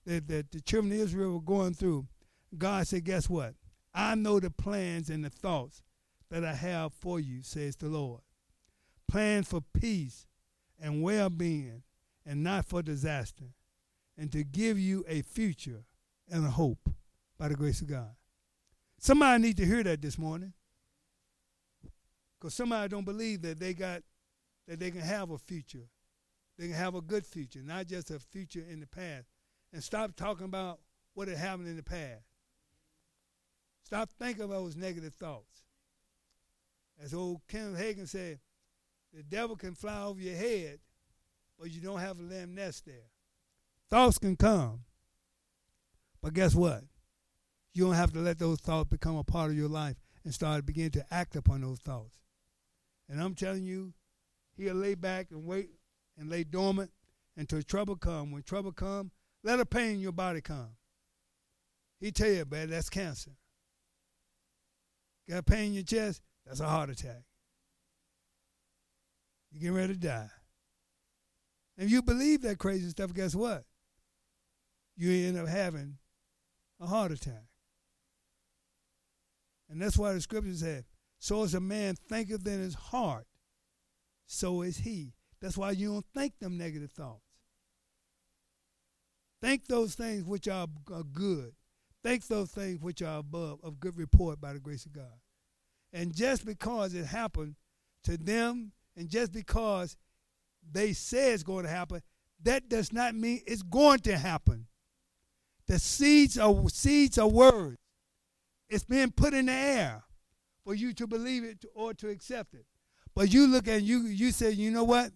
[0.06, 2.06] that, that the children of Israel were going through,
[2.56, 3.54] God said, Guess what?
[3.98, 5.82] I know the plans and the thoughts
[6.30, 8.20] that I have for you, says the Lord.
[9.08, 10.28] Plans for peace
[10.80, 11.82] and well being
[12.24, 13.46] and not for disaster,
[14.16, 15.82] and to give you a future
[16.30, 16.88] and a hope
[17.38, 18.10] by the grace of God.
[18.98, 20.52] Somebody need to hear that this morning.
[22.38, 24.02] Because somebody don't believe that they got
[24.68, 25.88] that they can have a future.
[26.56, 29.26] They can have a good future, not just a future in the past.
[29.72, 30.78] And stop talking about
[31.14, 32.27] what had happened in the past.
[33.88, 35.62] Stop thinking those negative thoughts.
[37.02, 38.38] As old Kenneth Hagin said,
[39.14, 40.80] the devil can fly over your head,
[41.58, 43.08] but you don't have a lamb nest there.
[43.88, 44.80] Thoughts can come,
[46.20, 46.82] but guess what?
[47.72, 50.66] You don't have to let those thoughts become a part of your life and start
[50.66, 52.18] begin to act upon those thoughts.
[53.08, 53.94] And I'm telling you,
[54.54, 55.70] he'll lay back and wait
[56.18, 56.90] and lay dormant
[57.38, 58.32] until trouble come.
[58.32, 60.76] When trouble come, let a pain in your body come.
[61.98, 63.30] He tell you, man, that's cancer.
[65.28, 66.22] Got pain in your chest?
[66.46, 67.22] That's a heart attack.
[69.50, 70.30] You're getting ready to die.
[71.76, 73.64] If you believe that crazy stuff, guess what?
[74.96, 75.98] You end up having
[76.80, 77.44] a heart attack.
[79.70, 80.84] And that's why the scripture said,
[81.18, 83.26] So as a man thinketh in his heart,
[84.26, 85.12] so is he.
[85.40, 87.22] That's why you don't think them negative thoughts.
[89.40, 90.66] Think those things which are,
[91.12, 91.52] good.
[92.08, 95.12] Think those things which are above of good report by the grace of God.
[95.92, 97.56] And just because it happened
[98.04, 99.94] to them, and just because
[100.72, 102.00] they say it's going to happen,
[102.44, 104.68] that does not mean it's going to happen.
[105.66, 107.76] The seeds are seeds are words.
[108.70, 110.02] It's being put in the air
[110.64, 112.64] for you to believe it or to accept it.
[113.14, 115.12] But you look and you you say, you know what?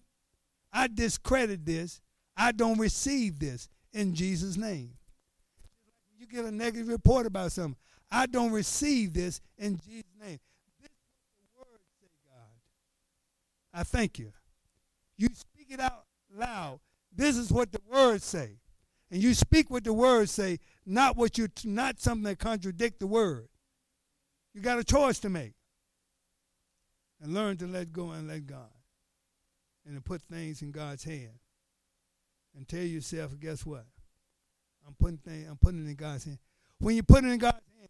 [0.70, 2.02] I discredit this.
[2.37, 4.98] I don't receive this in Jesus' name.
[6.22, 7.74] You get a negative report about something.
[8.08, 10.38] I don't receive this in Jesus' name.
[10.80, 13.80] This is the word say, God.
[13.80, 14.32] I thank you.
[15.16, 16.78] You speak it out loud.
[17.12, 18.61] This is what the words say.
[19.11, 23.08] And you speak what the words say, not what you not something that contradict the
[23.08, 23.48] word.
[24.54, 25.54] You got a choice to make.
[27.20, 28.70] And learn to let go and let God.
[29.85, 31.40] And to put things in God's hand.
[32.56, 33.87] And tell yourself, guess what?
[34.87, 36.38] I'm putting things, I'm putting it in God's hand.
[36.79, 37.88] When you put it in God's hand,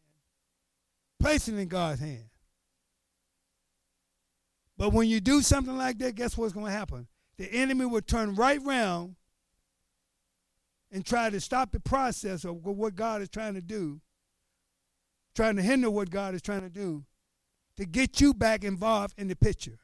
[1.19, 2.25] place it in God's hand.
[4.77, 7.07] But when you do something like that, guess what's going to happen?
[7.39, 9.17] The enemy will turn right round
[10.91, 14.01] and try to stop the process of what God is trying to do,
[15.35, 17.05] trying to hinder what God is trying to do,
[17.77, 19.79] to get you back involved in the picture.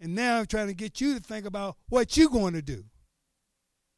[0.00, 2.84] And now I'm trying to get you to think about what you're going to do.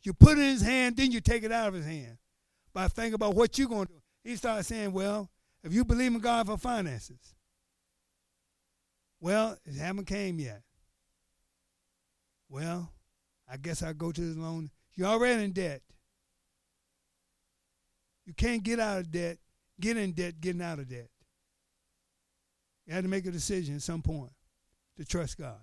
[0.05, 2.19] You put it in his hand, then you take it out of his hand.
[2.73, 4.01] By thinking about what you're going to do.
[4.23, 5.31] He starts saying, Well,
[5.63, 7.35] if you believe in God for finances,
[9.21, 10.63] well, it haven't came yet.
[12.49, 12.91] Well,
[13.51, 15.83] I guess I'll go to the loan you're already in debt.
[18.27, 19.39] You can't get out of debt,
[19.81, 21.09] get in debt, getting out of debt.
[22.87, 24.33] You had to make a decision at some point
[24.97, 25.61] to trust God.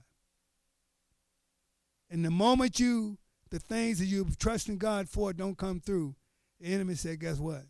[2.10, 3.18] And the moment you,
[3.52, 6.16] the things that you're trusting God for don't come through,
[6.60, 7.64] the enemy said, guess what?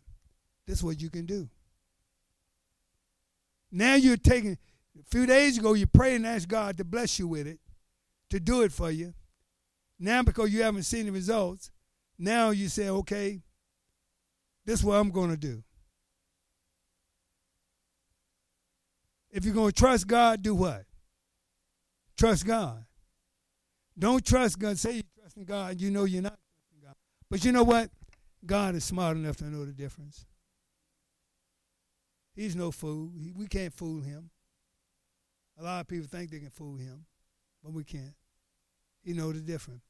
[0.66, 1.48] This is what you can do.
[3.70, 4.58] Now you're taking,
[4.98, 7.58] a few days ago, you prayed and asked God to bless you with it,
[8.30, 9.12] to do it for you.
[9.98, 11.70] Now, because you haven't seen the results,
[12.18, 13.40] now you say, okay,
[14.64, 15.62] this is what I'm going to do.
[19.30, 20.84] If you're going to trust God, do what?
[22.18, 22.84] Trust God.
[23.98, 24.78] Don't trust God.
[24.78, 26.94] Say you trust in God, you know you're not trusting God.
[27.30, 27.90] But you know what?
[28.44, 30.24] God is smart enough to know the difference.
[32.34, 33.10] He's no fool.
[33.18, 34.30] He, we can't fool him.
[35.58, 37.04] A lot of people think they can fool him,
[37.62, 38.14] but we can't.
[39.04, 39.82] He knows the difference.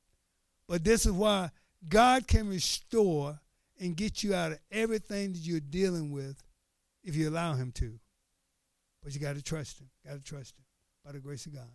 [0.68, 1.50] But this is why
[1.88, 3.38] God can restore
[3.80, 6.42] and get you out of everything that you're dealing with
[7.04, 7.98] if you allow Him to.
[9.02, 9.88] But you got to trust Him.
[10.06, 10.64] Got to trust Him
[11.04, 11.68] by the grace of God.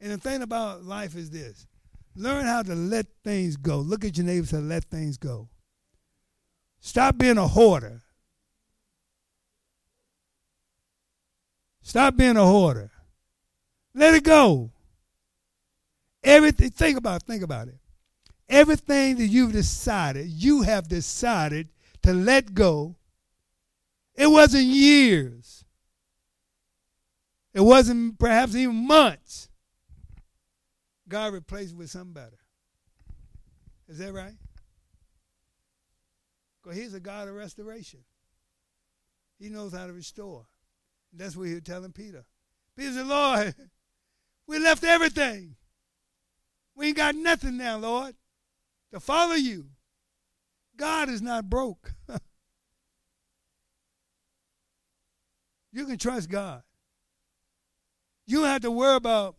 [0.00, 1.66] And the thing about life is this
[2.14, 3.78] learn how to let things go.
[3.78, 5.48] Look at your neighbors and let things go.
[6.80, 8.02] Stop being a hoarder.
[11.82, 12.90] Stop being a hoarder.
[13.94, 14.70] Let it go.
[16.22, 17.78] Everything, think about it, think about it.
[18.48, 21.68] Everything that you've decided, you have decided
[22.02, 22.96] to let go.
[24.14, 25.64] It wasn't years.
[27.52, 29.49] It wasn't perhaps even months.
[31.10, 32.38] God replaced it with better.
[33.88, 34.36] Is that right?
[36.62, 38.00] Because he's a God of restoration.
[39.38, 40.46] He knows how to restore.
[41.12, 42.24] That's what he was telling Peter.
[42.76, 43.54] Peter said, Lord,
[44.46, 45.56] we left everything.
[46.76, 48.14] We ain't got nothing now, Lord,
[48.92, 49.66] to follow you.
[50.76, 51.92] God is not broke.
[55.72, 56.62] you can trust God.
[58.26, 59.34] You don't have to worry about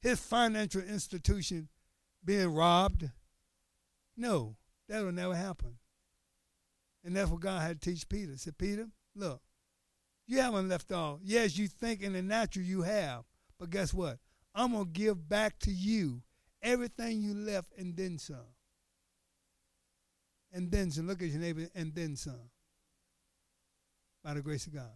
[0.00, 1.68] his financial institution
[2.24, 3.10] being robbed.
[4.16, 4.56] No,
[4.88, 5.76] that'll never happen.
[7.04, 8.32] And that's what God had to teach Peter.
[8.32, 9.40] He said, Peter, look,
[10.26, 11.20] you haven't left off.
[11.22, 13.24] Yes, you think in the natural you have,
[13.58, 14.18] but guess what?
[14.54, 16.22] I'm going to give back to you
[16.62, 18.54] everything you left and then some.
[20.52, 21.06] And then some.
[21.06, 22.50] Look at your neighbor, and then some.
[24.22, 24.90] By the grace of God.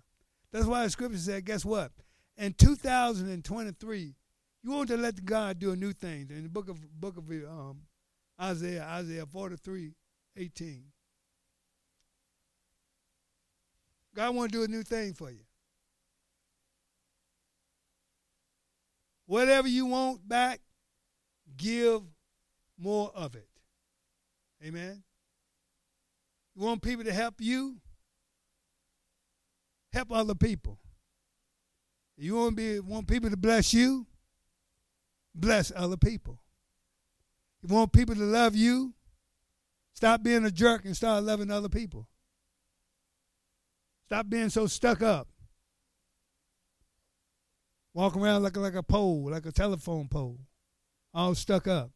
[0.53, 1.93] That's why the scripture said, guess what?
[2.37, 4.15] In 2023,
[4.65, 6.29] you want to let God do a new thing.
[6.31, 7.83] In the book of book of um,
[8.41, 9.93] Isaiah, Isaiah 43,
[10.39, 10.85] 18.
[14.17, 15.45] God want to do a new thing for you.
[19.27, 20.61] Whatever you want back,
[21.59, 22.01] give
[22.79, 23.49] more of it.
[24.65, 25.03] Amen.
[26.55, 27.77] You want people to help you?
[29.93, 30.79] Help other people.
[32.17, 34.07] You want be want people to bless you?
[35.35, 36.41] Bless other people.
[37.63, 38.95] You want people to love you?
[39.95, 42.09] Stop being a jerk and start loving other people.
[44.07, 45.29] Stop being so stuck up.
[47.95, 50.41] Walk around like, like a pole, like a telephone pole,
[51.15, 51.91] all stuck up.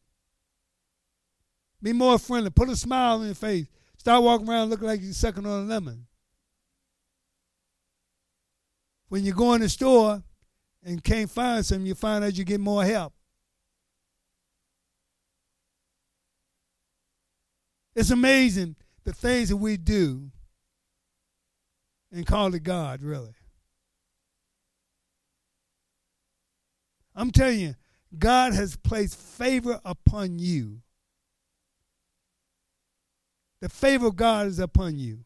[1.81, 2.49] Be more friendly.
[2.49, 3.67] Put a smile on your face.
[3.97, 6.07] Start walking around looking like you're sucking on a lemon.
[9.09, 10.23] When you go in the store
[10.83, 13.13] and can't find something, you find out you get more help.
[17.99, 20.31] It's amazing the things that we do
[22.13, 23.33] and call it God, really.
[27.13, 27.75] I'm telling you,
[28.17, 30.79] God has placed favor upon you.
[33.59, 35.25] The favor of God is upon you.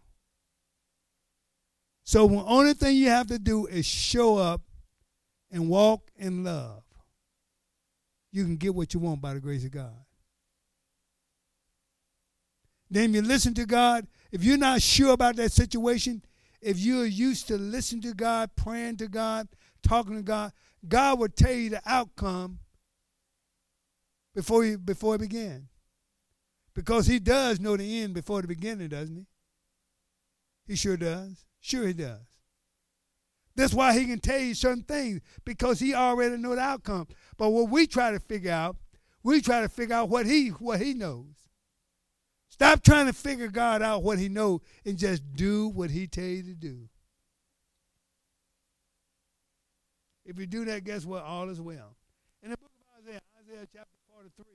[2.03, 4.62] So the only thing you have to do is show up
[5.51, 6.81] and walk in love.
[8.31, 9.93] You can get what you want by the grace of God.
[12.89, 14.08] Then you listen to God.
[14.32, 16.24] If you're not sure about that situation,
[16.62, 19.48] if you're used to listening to God, praying to God,
[19.82, 20.52] talking to God,
[20.88, 22.60] God will tell you the outcome
[24.34, 25.67] before you before it began.
[26.74, 29.26] Because he does know the end before the beginning, doesn't he?
[30.65, 31.46] He sure does.
[31.60, 32.22] Sure he does.
[33.56, 37.08] That's why he can tell you certain things because he already know the outcome.
[37.38, 38.78] But what we try to figure out,
[39.22, 41.42] we try to figure out what he what he knows.
[42.54, 46.24] Stop trying to figure God out what he knows and just do what he tell
[46.24, 46.88] you to do.
[50.24, 51.24] If you do that, guess what?
[51.24, 51.98] All is well.
[52.44, 54.46] In the book of Isaiah, Isaiah chapter 43,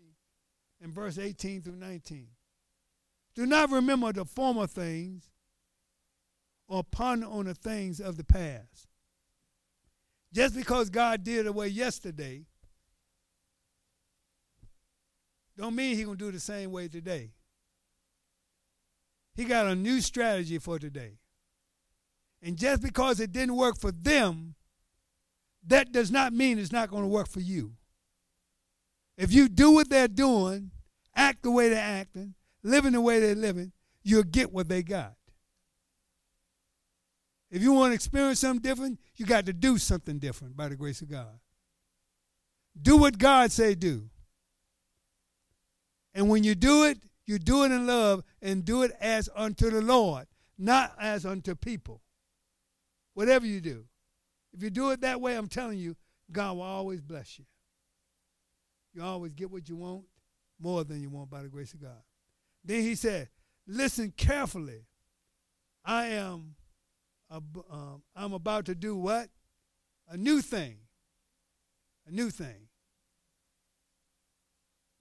[0.81, 2.29] and verse 18 through 19.
[3.35, 5.29] Do not remember the former things
[6.69, 8.87] or ponder on the things of the past.
[10.33, 12.45] Just because God did away yesterday,
[15.57, 17.33] don't mean He gonna do the same way today.
[19.39, 21.13] He got a new strategy for today.
[22.43, 24.57] And just because it didn't work for them,
[25.65, 27.75] that does not mean it's not going to work for you.
[29.17, 30.73] If you do what they're doing,
[31.15, 33.71] act the way they're acting, living the way they're living,
[34.03, 35.15] you'll get what they got.
[37.49, 40.75] If you want to experience something different, you got to do something different by the
[40.75, 41.39] grace of God.
[42.83, 44.11] Do what God say do.
[46.13, 46.99] And when you do it,
[47.29, 51.55] you do it in love and do it as unto the Lord, not as unto
[51.55, 52.01] people.
[53.13, 53.85] Whatever you do.
[54.55, 55.95] If you do it that way, I'm telling you,
[56.33, 57.45] God will always bless you.
[58.95, 60.05] You always get what you want
[60.59, 62.01] more than you want by the grace of God.
[62.65, 63.29] Then he said,
[63.67, 64.87] Listen carefully.
[65.85, 66.55] I am
[67.31, 69.29] um, I'm about to do what?
[70.09, 70.79] A new thing.
[72.07, 72.69] A new thing.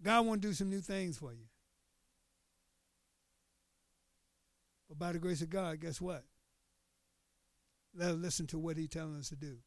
[0.02, 1.46] God want to do some new things for you.
[4.88, 6.24] But by the grace of God, guess what?
[7.96, 9.58] Let us listen to what He's telling us to do.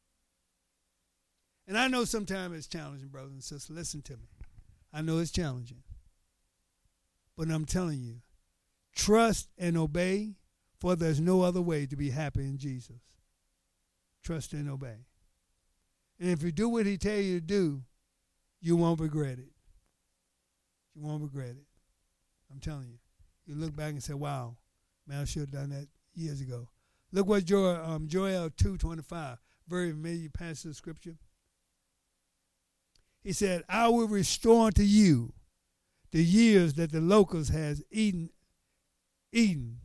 [1.67, 3.77] And I know sometimes it's challenging, brothers and sisters.
[3.77, 4.29] Listen to me.
[4.93, 5.83] I know it's challenging.
[7.37, 8.17] But I'm telling you,
[8.95, 10.35] trust and obey,
[10.79, 12.97] for there's no other way to be happy in Jesus.
[14.25, 15.07] Trust and obey.
[16.19, 17.83] And if you do what he tell you to do,
[18.61, 19.53] you won't regret it.
[20.95, 21.65] You won't regret it.
[22.53, 22.99] I'm telling you.
[23.47, 24.57] You look back and say, wow,
[25.11, 26.69] man, I should have done that years ago.
[27.13, 31.17] Look what Joel, um, Joel 2.25, very familiar passage of scripture.
[33.23, 35.33] He said, I will restore unto you
[36.13, 38.31] the years that the locust has eaten,
[39.33, 39.79] eaten,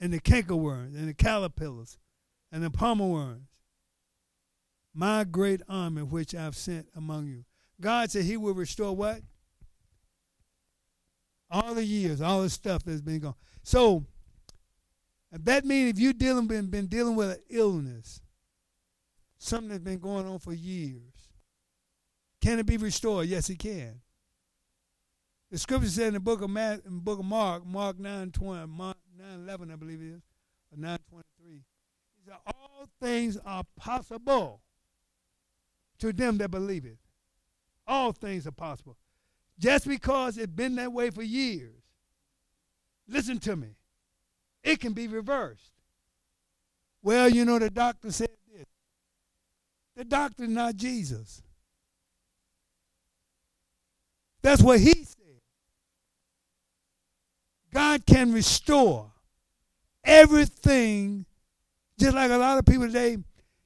[0.00, 1.98] and the cankerworms, and the caterpillars,
[2.52, 3.48] and the palmer worms,
[4.92, 7.44] my great army which I've sent among you.
[7.80, 9.20] God said he will restore what?
[11.50, 13.34] All the years, all the stuff that's been gone.
[13.62, 14.04] So
[15.42, 18.20] that means if you've dealing been, been dealing with an illness,
[19.38, 21.12] something that's been going on for years,
[22.40, 23.26] can it be restored?
[23.26, 24.00] Yes, it can.
[25.50, 28.30] The scripture said in the book of Matt, in the book of Mark, Mark 9,
[28.32, 30.22] 20, Mark 9 11, I believe it is,
[30.72, 31.60] or 9 23.
[32.24, 34.60] He All things are possible
[35.98, 36.98] to them that believe it.
[37.86, 38.96] All things are possible.
[39.58, 41.82] just because it's been that way for years,
[43.06, 43.76] listen to me,
[44.64, 45.70] it can be reversed.
[47.02, 48.66] Well, you know, the doctor said this.
[49.94, 51.42] The doctor's not Jesus.
[54.42, 55.40] That's what he said.
[57.72, 59.10] God can restore
[60.04, 61.26] everything,
[61.98, 63.18] just like a lot of people today,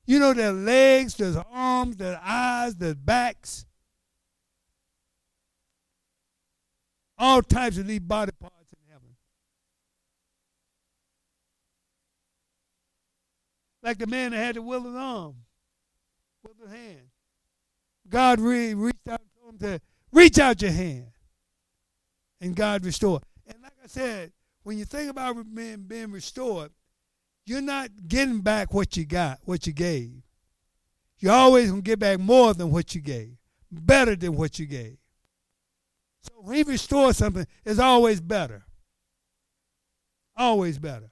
[0.07, 3.66] you know, their legs, their arms, their eyes, their backs,
[7.18, 9.16] all types of these body parts in heaven.
[13.83, 15.37] Like the man that had the withered arm,
[16.43, 17.09] withered hand.
[18.09, 19.81] God re- reached out to him to
[20.12, 21.09] reach out your hand,
[22.41, 23.22] and God restored.
[23.47, 26.70] And like I said, when you think about being, being restored,
[27.47, 30.12] you're not getting back what you got, what you gave.
[31.18, 33.37] You're always to get back more than what you gave,
[33.70, 34.99] better than what you gave.
[36.22, 38.64] So when he restores something, it's always better.
[40.37, 41.11] Always better.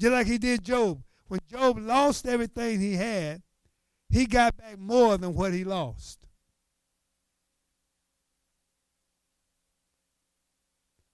[0.00, 1.02] Just like he did Job.
[1.28, 3.42] When Job lost everything he had,
[4.08, 6.26] he got back more than what he lost.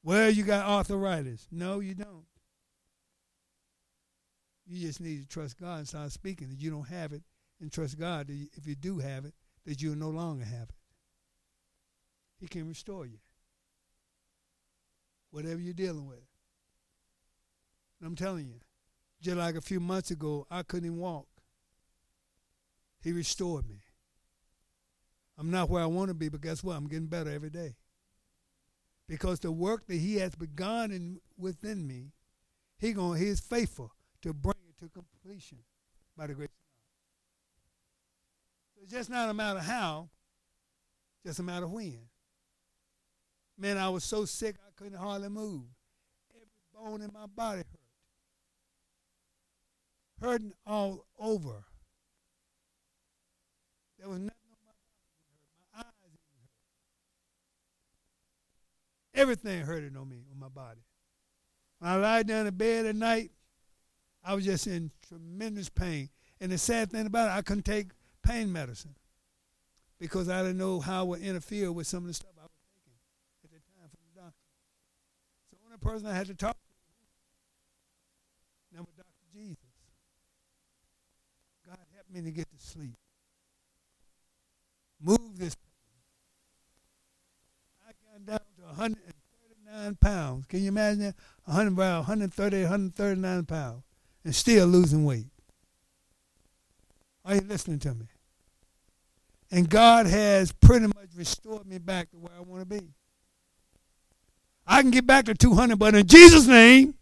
[0.05, 1.49] Well, you got arthritis.
[1.51, 2.25] No, you don't.
[4.69, 7.23] You just need to trust God and start speaking that you don't have it,
[7.61, 9.35] and trust God that if you do have it,
[9.65, 10.77] that you'll no longer have it.
[12.39, 13.19] He can restore you.
[15.31, 16.23] Whatever you're dealing with.
[18.01, 18.61] And I'm telling you,
[19.21, 21.27] just like a few months ago, I couldn't even walk.
[23.03, 23.83] He restored me.
[25.39, 26.77] I'm not where I want to be, but guess what?
[26.77, 27.77] I'm getting better every day
[29.09, 32.13] because the work that he has begun in, within me,
[32.79, 33.93] he going he is faithful
[34.23, 35.59] to bring it to completion
[36.17, 36.85] by the grace of God.
[38.75, 40.09] So it's just not a matter how,
[41.25, 42.01] just a matter when.
[43.59, 45.63] Man, I was so sick I couldn't hardly move.
[46.35, 47.86] Every bone in my body hurt.
[50.27, 51.63] Hurting all over.
[53.97, 54.79] There was nothing on my body
[55.61, 55.85] My eyes
[59.15, 59.21] hurt.
[59.21, 60.81] Everything hurted on me, on my body.
[61.79, 63.31] When I lied down in bed at night,
[64.25, 66.09] I was just in tremendous pain.
[66.41, 67.93] And the sad thing about it, I couldn't take
[68.25, 68.97] pain medicine
[70.01, 72.51] because I didn't know how it would interfere with some of the stuff I was
[72.75, 72.93] taking
[73.45, 74.43] at the time from the doctor.
[75.53, 76.57] So the only person I had to talk
[78.75, 79.07] to was Dr.
[79.33, 79.57] Jesus.
[81.67, 82.95] God help me to get to sleep.
[85.03, 85.55] Move this
[87.87, 90.47] I got down to 139 pounds.
[90.47, 91.15] Can you imagine that?
[91.45, 93.83] 100, about 130, 139 pounds,
[94.25, 95.27] and still losing weight.
[97.25, 98.07] Are you listening to me?
[99.51, 102.89] And God has pretty much restored me back to where I want to be.
[104.67, 106.95] I can get back to 200, but in Jesus' name,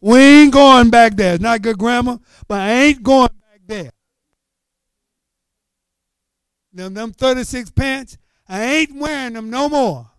[0.00, 1.34] we ain't going back there.
[1.34, 3.90] It's not good grammar, but I ain't going back there.
[6.72, 10.10] Now, them 36 pants, I ain't wearing them no more.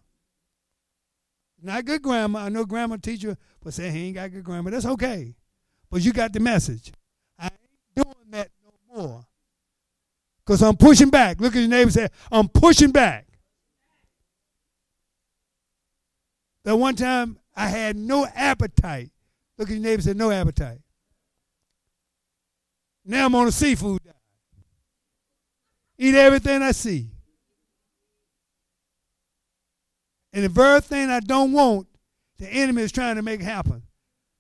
[1.62, 2.40] Not good grammar.
[2.40, 4.72] I know grammar teacher will say he ain't got good grammar.
[4.72, 5.36] That's okay.
[5.90, 6.92] But you got the message.
[7.38, 9.26] I ain't doing that no more.
[10.46, 11.40] Because I'm pushing back.
[11.42, 13.28] Look at your neighbor and say, I'm pushing back.
[16.64, 19.12] That one time I had no appetite.
[19.58, 20.80] Look at your neighbor and say, no appetite.
[23.06, 24.16] Now I'm on a seafood diet.
[26.02, 27.10] Eat everything I see.
[30.32, 31.88] And the very thing I don't want,
[32.38, 33.84] the enemy is trying to make happen.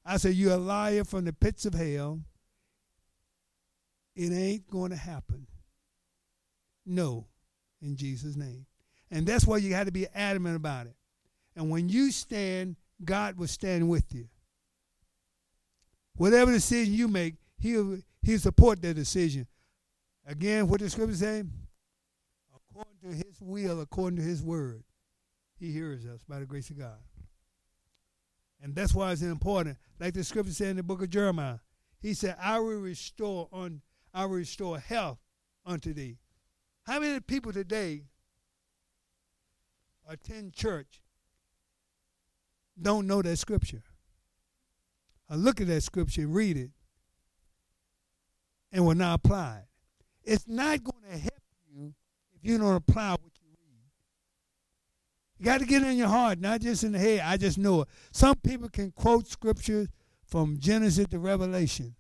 [0.05, 2.21] I say, You're a liar from the pits of hell.
[4.15, 5.47] It ain't going to happen.
[6.85, 7.27] No,
[7.81, 8.65] in Jesus' name.
[9.11, 10.95] And that's why you got to be adamant about it.
[11.57, 14.29] And when you stand, God will stand with you.
[16.15, 19.45] Whatever decision you make, he'll, he'll support that decision.
[20.29, 21.43] Again, what the scripture say?
[22.55, 24.83] According to his will, according to his word.
[25.59, 26.99] He hears us by the grace of God.
[28.61, 29.77] And that's why it's important.
[29.99, 31.57] Like the scripture said in the book of Jeremiah,
[31.99, 33.81] he said, I will restore on
[34.13, 35.17] I will restore health
[35.65, 36.17] unto thee.
[36.83, 38.03] How many people today
[40.07, 41.01] attend church
[42.79, 43.81] don't know that scripture?
[45.27, 46.69] I look at that scripture, read it,
[48.71, 49.68] and will not apply it.
[50.23, 51.41] It's not going to help
[51.71, 51.93] you
[52.33, 53.83] if you don't apply what you read.
[55.37, 57.21] You got to get it in your heart, not just in the head.
[57.23, 57.87] I just know it.
[58.11, 59.87] Some people can quote scriptures
[60.25, 61.95] from Genesis to Revelation,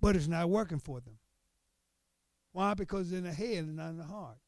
[0.00, 1.18] but it's not working for them.
[2.52, 2.74] Why?
[2.74, 4.38] Because it's in the head and not in the heart.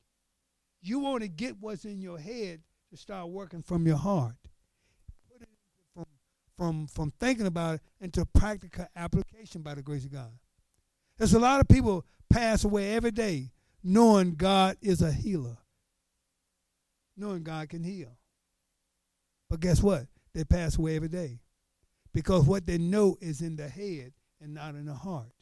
[0.83, 2.61] You want to get what's in your head
[2.91, 4.35] to start working from your heart.
[5.95, 6.05] From,
[6.59, 10.33] from, from thinking about it into practical application by the grace of God.
[11.19, 13.51] There's a lot of people pass away every day
[13.83, 15.59] knowing God is a healer,
[17.17, 18.17] knowing God can heal.
[19.49, 20.07] But guess what?
[20.33, 21.39] They pass away every day
[22.13, 25.33] because what they know is in the head and not in the heart.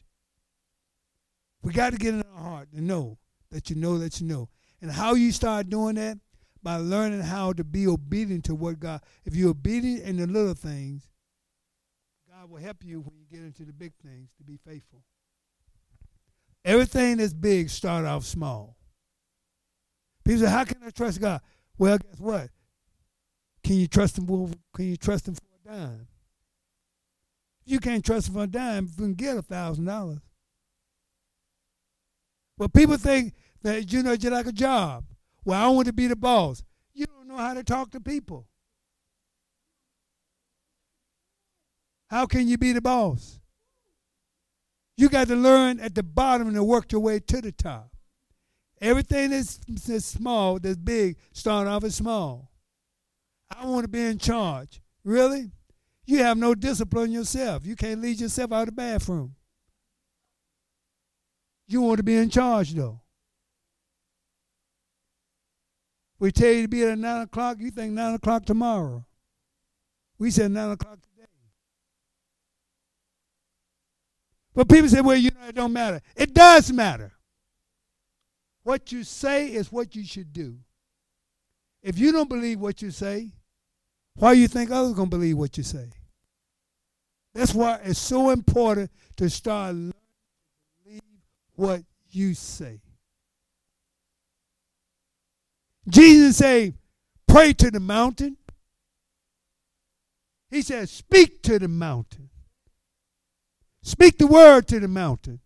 [1.63, 3.17] We got to get in our heart to know
[3.49, 4.49] that you know that you know.
[4.81, 6.17] And how you start doing that?
[6.61, 9.01] By learning how to be obedient to what God.
[9.25, 11.09] If you're obedient in the little things,
[12.29, 15.03] God will help you when you get into the big things to be faithful.
[16.65, 18.77] Everything that's big start off small.
[20.23, 21.41] People say, "How can I trust God?"
[21.77, 22.49] Well, guess what?
[23.63, 24.27] Can you trust him?
[24.27, 26.07] For, can you trust him for a dime?
[27.65, 28.87] You can't trust him for a dime.
[28.87, 30.19] You can get a thousand dollars.
[32.57, 33.33] But people think
[33.63, 35.05] that you know you're like a job.
[35.43, 36.63] Well, I want to be the boss.
[36.93, 38.47] You don't know how to talk to people.
[42.09, 43.39] How can you be the boss?
[44.97, 47.91] You got to learn at the bottom and work your way to the top.
[48.79, 52.51] Everything that's, that's small, that's big, start off as small.
[53.49, 54.81] I want to be in charge.
[55.03, 55.51] Really?
[56.05, 57.65] You have no discipline yourself.
[57.65, 59.35] You can't lead yourself out of the bathroom.
[61.67, 62.99] You want to be in charge, though.
[66.19, 69.05] We tell you to be at 9 o'clock, you think 9 o'clock tomorrow.
[70.17, 71.27] We said 9 o'clock today.
[74.53, 76.01] But people say, well, you know, it don't matter.
[76.15, 77.11] It does matter.
[78.63, 80.57] What you say is what you should do.
[81.81, 83.31] If you don't believe what you say,
[84.15, 85.89] why do you think others going to believe what you say?
[87.33, 91.01] That's why it's so important to start learning to believe
[91.55, 92.79] what you say.
[95.89, 96.75] Jesus said,
[97.27, 98.37] pray to the mountain.
[100.49, 102.29] He said, speak to the mountain.
[103.83, 105.41] Speak the word to the mountain.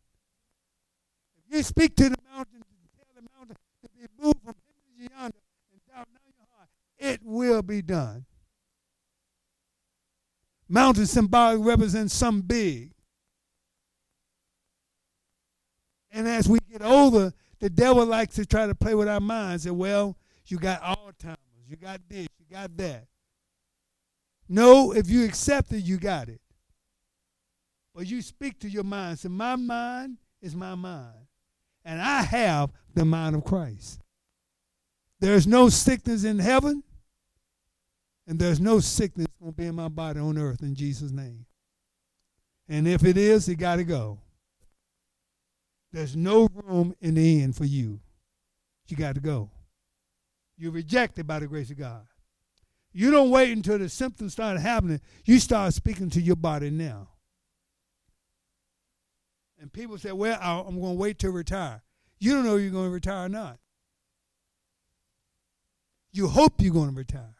[1.49, 2.61] If you speak to the mountain,
[2.95, 4.53] tell the mountain to be moved from
[4.95, 5.37] here to yonder
[5.71, 6.69] and down your heart,
[6.99, 8.25] it will be done.
[10.69, 12.91] Mountain symbolic represents something big.
[16.11, 19.65] And as we get older, the devil likes to try to play with our minds.
[19.65, 20.15] And well,
[20.45, 23.07] you got Alzheimer's, you got this, you got that.
[24.47, 26.39] No, if you accept it, you got it.
[27.97, 29.17] But you speak to your mind.
[29.17, 31.17] Say, my mind is my mind.
[31.83, 33.99] And I have the mind of Christ.
[35.19, 36.83] There's no sickness in heaven,
[38.27, 41.47] and there's no sickness going to be in my body on earth in Jesus' name.
[42.69, 44.19] And if it is, it got to go.
[45.91, 47.99] There's no room in the end for you.
[48.89, 49.49] You got to go.
[50.55, 52.05] You're rejected by the grace of God.
[52.93, 55.01] You don't wait until the symptoms start happening.
[55.25, 57.07] You start speaking to your body now.
[59.59, 61.81] And people say, well, I'm going to wait to retire.
[62.19, 63.57] You don't know you're going to retire or not.
[66.11, 67.35] You hope you're going to retire.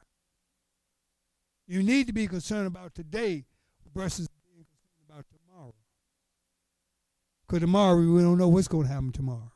[1.68, 3.46] You need to be concerned about today
[3.94, 5.74] versus being concerned about tomorrow.
[7.46, 9.52] Because tomorrow we don't know what's going to happen tomorrow.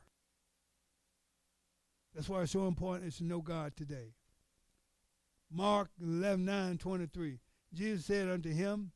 [2.14, 4.14] That's why it's so important is to know God today.
[5.50, 7.38] Mark 11, 9, 23.
[7.72, 8.92] Jesus said unto him,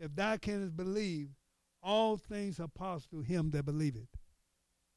[0.00, 1.28] If thou canst believe,
[1.86, 4.08] all things are possible to him that believeth.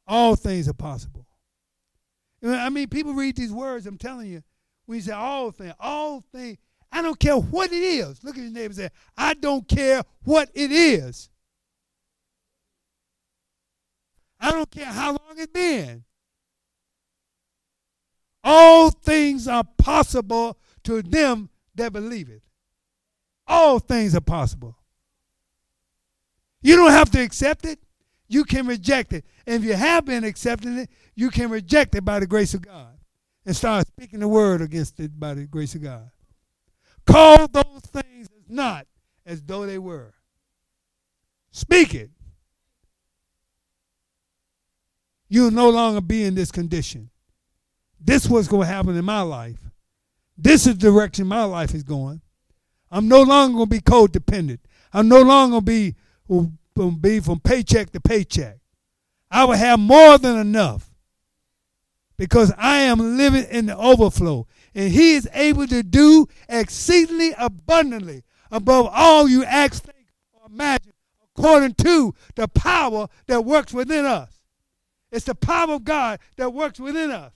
[0.07, 1.27] All things are possible.
[2.43, 4.41] I mean, people read these words, I'm telling you,
[4.87, 6.57] we say all things, all things,
[6.91, 8.23] I don't care what it is.
[8.23, 11.29] Look at your neighbor and say, I don't care what it is.
[14.39, 16.03] I don't care how long it's been.
[18.43, 22.41] All things are possible to them that believe it.
[23.45, 24.78] All things are possible.
[26.61, 27.79] You don't have to accept it.
[28.27, 29.25] You can reject it.
[29.47, 32.61] And if you have been accepting it, you can reject it by the grace of
[32.61, 32.97] God
[33.45, 36.11] and start speaking the word against it by the grace of God.
[37.05, 38.85] Call those things not
[39.25, 40.13] as though they were.
[41.51, 42.11] Speak it.
[45.27, 47.09] You'll no longer be in this condition.
[47.99, 49.59] This is what's going to happen in my life.
[50.37, 52.21] This is the direction my life is going.
[52.91, 54.59] I'm no longer going to be codependent.
[54.93, 55.95] I'm no longer going to be,
[57.01, 58.59] be from paycheck to paycheck.
[59.31, 60.89] I will have more than enough
[62.17, 64.47] because I am living in the overflow.
[64.73, 70.93] And He is able to do exceedingly abundantly above all you ask, think, or imagine,
[71.35, 74.41] according to the power that works within us.
[75.11, 77.33] It's the power of God that works within us.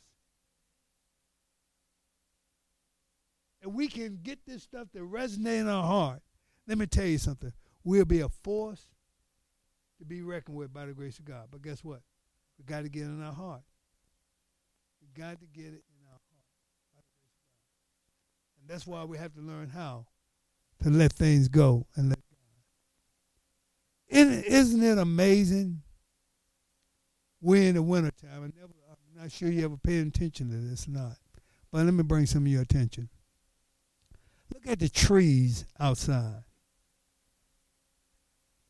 [3.64, 6.22] and we can get this stuff to resonate in our heart,
[6.68, 7.52] let me tell you something.
[7.84, 8.86] We'll be a force
[10.00, 11.48] to be reckoned with by the grace of God.
[11.52, 12.02] But guess what?
[12.58, 13.64] We got to get it in our heart.
[15.02, 17.06] We got to get it in our heart.
[18.60, 20.06] And that's why we have to learn how
[20.82, 22.20] to let things go and let
[24.10, 24.44] God.
[24.48, 25.82] Isn't it amazing?
[27.42, 28.30] We're in the wintertime.
[28.32, 31.18] I never, I'm not sure you ever paid attention to this or not.
[31.72, 33.10] But let me bring some of your attention.
[34.54, 36.44] Look at the trees outside.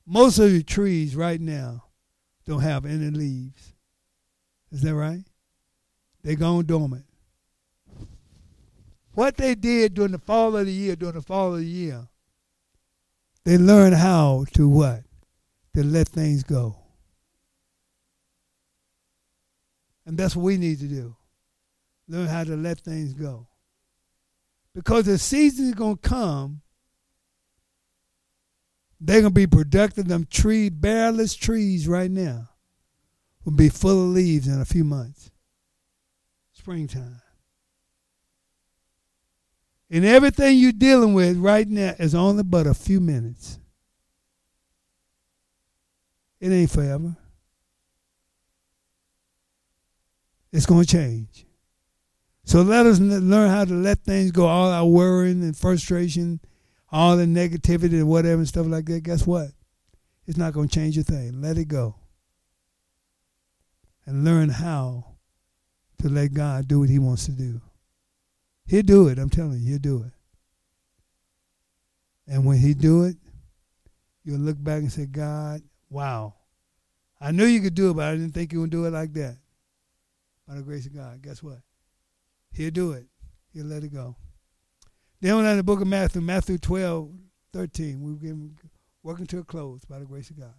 [0.06, 1.86] Most of the trees right now
[2.46, 3.74] don't have any leaves.
[4.72, 5.24] Is that right?
[6.24, 7.06] They're gone dormant.
[9.14, 12.08] What they did during the fall of the year, during the fall of the year,
[13.46, 15.04] they learned how to what?
[15.76, 16.78] To let things go.
[20.06, 21.16] And that's what we need to do.
[22.08, 23.48] Learn how to let things go.
[24.74, 26.63] Because the season is going to come.
[29.06, 30.08] They're to be productive.
[30.08, 32.48] Them tree, bearless trees right now
[33.44, 35.30] will be full of leaves in a few months.
[36.54, 37.22] Springtime.
[39.92, 43.60] And everything you're dealing with right now is only but a few minutes.
[46.40, 47.18] It ain't forever.
[50.54, 51.46] It's going to change.
[52.46, 54.48] So let us learn how to let things go.
[54.48, 56.40] All our worrying and frustration,
[56.94, 59.02] all the negativity and whatever and stuff like that.
[59.02, 59.48] Guess what?
[60.28, 61.42] It's not going to change a thing.
[61.42, 61.96] Let it go.
[64.06, 65.16] And learn how
[66.02, 67.60] to let God do what He wants to do.
[68.68, 69.18] He'll do it.
[69.18, 70.12] I'm telling you, He'll do it.
[72.28, 73.18] And when He do it,
[74.24, 76.36] you'll look back and say, God, wow.
[77.20, 79.14] I knew you could do it, but I didn't think you would do it like
[79.14, 79.38] that.
[80.48, 81.60] By the grace of God, guess what?
[82.52, 83.08] He'll do it.
[83.54, 84.16] He'll let it go.
[85.24, 87.10] Then we're in the book of Matthew, Matthew 12,
[87.54, 88.20] 13.
[88.22, 88.36] We're
[89.04, 90.54] working to a close by the grace of God.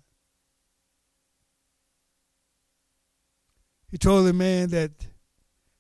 [3.91, 4.91] He told the man that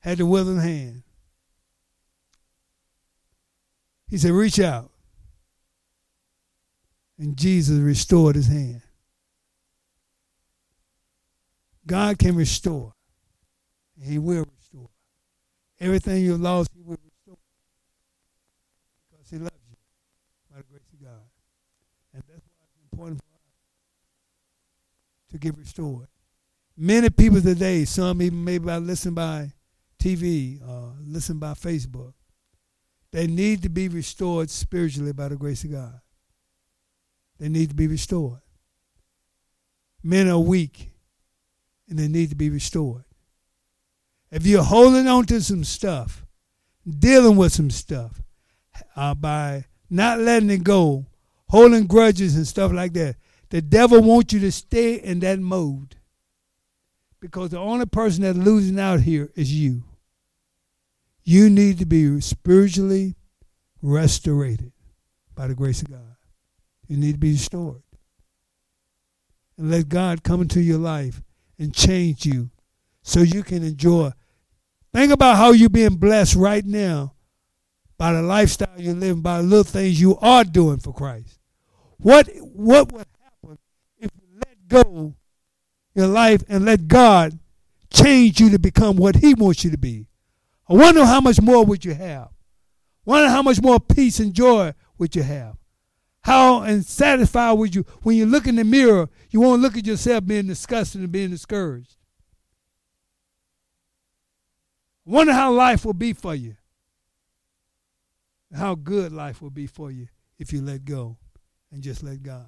[0.01, 1.03] had the withered hand.
[4.07, 4.91] He said, reach out.
[7.19, 8.83] And Jesus restored his hand.
[11.87, 12.93] God can restore.
[13.99, 14.91] He will restore.
[15.81, 17.39] Everything you've lost, He will restore.
[19.11, 19.77] Because He loves you
[20.51, 21.23] by the grace of God.
[22.15, 22.43] And that's
[23.01, 23.19] us
[25.31, 26.09] to get restored.
[26.77, 29.53] Many people today, some even maybe by listening by
[30.03, 32.15] TV or uh, listen by Facebook,
[33.13, 36.01] they need to be restored spiritually by the grace of God.
[37.39, 38.41] They need to be restored.
[40.03, 40.91] Men are weak
[41.89, 43.05] and they need to be restored.
[44.31, 46.27] If you're holding on to some stuff,
[46.87, 48.21] dealing with some stuff,
[48.97, 51.07] uh, by not letting it go,
[51.55, 53.17] holding grudges and stuff like that,
[53.51, 55.97] the devil wants you to stay in that mode.
[57.21, 59.85] Because the only person that's losing out here is you.
[61.23, 63.15] You need to be spiritually
[63.81, 64.73] restored
[65.35, 66.17] by the grace of God.
[66.87, 67.83] You need to be restored.
[69.57, 71.23] And let God come into your life
[71.59, 72.51] and change you
[73.03, 74.11] so you can enjoy
[74.95, 77.15] Think about how you're being blessed right now
[77.99, 81.41] by the lifestyle you're living, by the little things you are doing for Christ.
[82.05, 83.59] What what would happen
[83.97, 85.15] if you let go
[85.95, 87.39] your life and let God
[87.91, 90.09] change you to become what He wants you to be?
[90.69, 92.29] I wonder how much more would you have?
[93.07, 95.57] Wonder how much more peace and joy would you have?
[96.25, 99.87] How and satisfied would you when you look in the mirror, you won't look at
[99.87, 101.97] yourself being disgusted and being discouraged.
[105.07, 106.57] Wonder how life will be for you.
[108.55, 111.17] How good life will be for you if you let go
[111.75, 112.47] and just let God.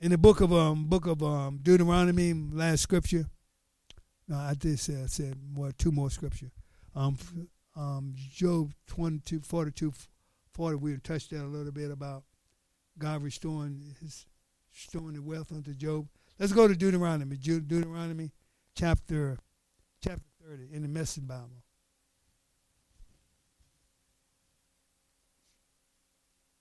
[0.00, 3.24] In the book of um book of um Deuteronomy, last scripture.
[4.28, 6.50] No, I did say I said more two more scripture.
[6.94, 7.16] Um
[7.76, 9.92] um Job 22, 42,
[10.52, 12.24] 40, we touched that a little bit about
[12.98, 14.26] God restoring his
[14.74, 16.08] restoring the wealth unto Job.
[16.38, 17.36] Let's go to Deuteronomy.
[17.36, 18.32] Deuteronomy
[18.74, 19.38] chapter
[20.02, 21.62] chapter 30 in the Message Bible.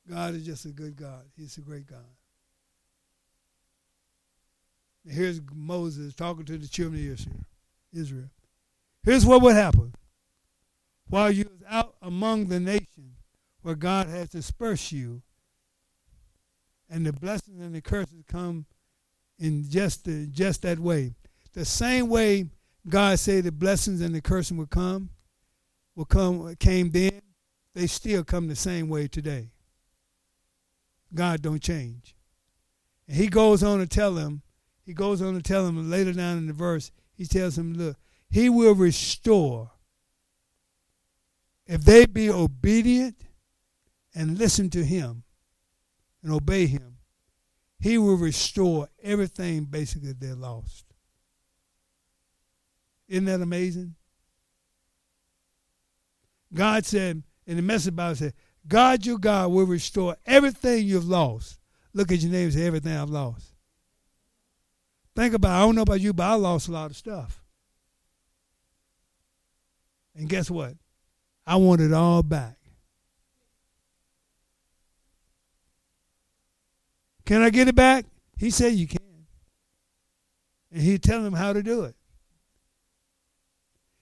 [0.10, 1.24] God is just a good God.
[1.36, 2.06] He's a great God.
[5.08, 7.26] Here's Moses talking to the children of
[7.94, 8.30] Israel.
[9.04, 9.94] Here's what would happen.
[11.08, 13.18] While you was out among the nations
[13.62, 15.22] where God has dispersed you,
[16.90, 18.66] and the blessings and the curses come
[19.40, 21.14] in just the, just that way.
[21.54, 22.46] The same way
[22.88, 25.10] God said the blessings and the cursing would come,
[25.96, 27.22] will come came then.
[27.74, 29.50] they still come the same way today.
[31.14, 32.16] God don't change.
[33.08, 34.42] And he goes on to tell him,
[34.86, 37.98] he goes on to tell him later down in the verse, he tells him, look,
[38.30, 39.72] he will restore.
[41.68, 43.16] If they be obedient
[44.14, 45.24] and listen to him
[46.22, 46.98] and obey him,
[47.80, 50.86] he will restore everything basically they lost.
[53.08, 53.96] Isn't that amazing?
[56.54, 58.34] God said, in the message Bible said,
[58.68, 61.60] God your God will restore everything you've lost.
[61.94, 63.54] Look at your name and say, everything I've lost.
[65.16, 65.58] Think about it.
[65.58, 67.42] I don't know about you, but I lost a lot of stuff.
[70.16, 70.74] And guess what?
[71.46, 72.58] I want it all back.
[77.26, 78.06] Can I get it back?
[78.38, 79.00] He said you can.
[80.72, 81.96] And he tell them how to do it.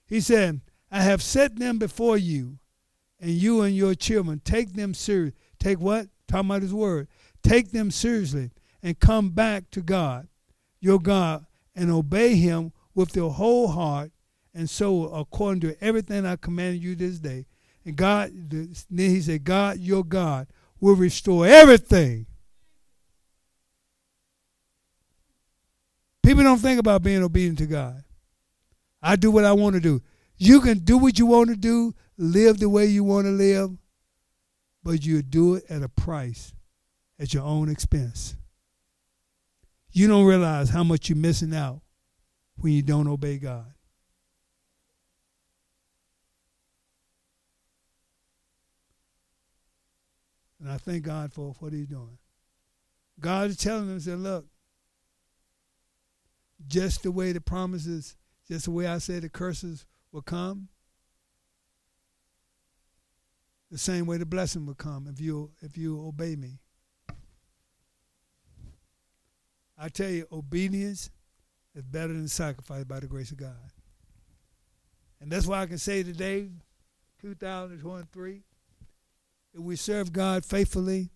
[0.06, 0.60] He said,
[0.90, 2.58] I have set them before you,
[3.24, 5.32] and you and your children take them serious.
[5.58, 6.08] Take what?
[6.28, 7.08] Talking about his word.
[7.42, 8.50] Take them seriously
[8.82, 10.28] and come back to God,
[10.78, 14.12] your God, and obey him with your whole heart
[14.54, 17.46] and soul according to everything I commanded you this day.
[17.86, 20.46] And God, then he said, God, your God,
[20.78, 22.26] will restore everything.
[26.22, 28.04] People don't think about being obedient to God.
[29.02, 30.02] I do what I want to do.
[30.36, 33.76] You can do what you want to do, live the way you want to live,
[34.82, 36.52] but you do it at a price,
[37.18, 38.36] at your own expense.
[39.90, 41.80] You don't realize how much you're missing out
[42.56, 43.72] when you don't obey God.
[50.60, 52.18] And I thank God for what He's doing.
[53.20, 54.46] God is telling them, say, look,
[56.66, 58.16] just the way the promises,
[58.48, 60.68] just the way I said the curses will come,
[63.70, 66.60] the same way the blessing will come if you if you obey me.
[69.76, 71.10] I tell you, obedience
[71.74, 73.56] is better than sacrifice by the grace of God.
[75.20, 76.50] And that's why I can say today,
[77.20, 78.42] 2023,
[79.54, 81.10] if we serve God faithfully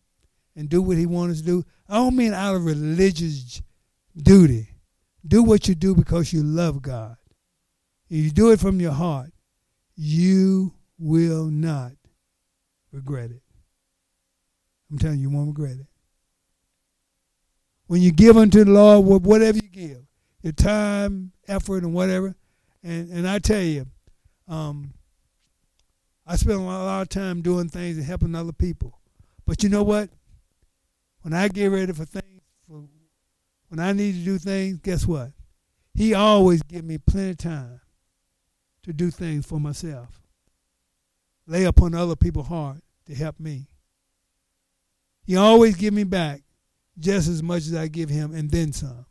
[0.56, 3.62] and do what He wants us to do, I don't mean out of religious
[4.16, 4.70] duty.
[5.26, 7.16] Do what you do because you love God.
[8.08, 9.30] If you do it from your heart,
[9.94, 11.92] you will not
[12.98, 13.42] regret it.
[14.90, 15.86] I'm telling you, you won't regret it.
[17.86, 20.02] When you give unto the Lord whatever you give,
[20.42, 22.34] your time, effort, and whatever,
[22.82, 23.86] and, and I tell you,
[24.46, 24.92] um,
[26.26, 28.98] I spend a lot of time doing things and helping other people.
[29.46, 30.10] But you know what?
[31.22, 32.84] When I get ready for things, for
[33.68, 35.32] when I need to do things, guess what?
[35.94, 37.80] He always give me plenty of time
[38.82, 40.20] to do things for myself.
[41.46, 43.66] Lay upon other people's heart to help me.
[45.24, 46.42] He always give me back
[46.98, 49.06] just as much as I give him and then some.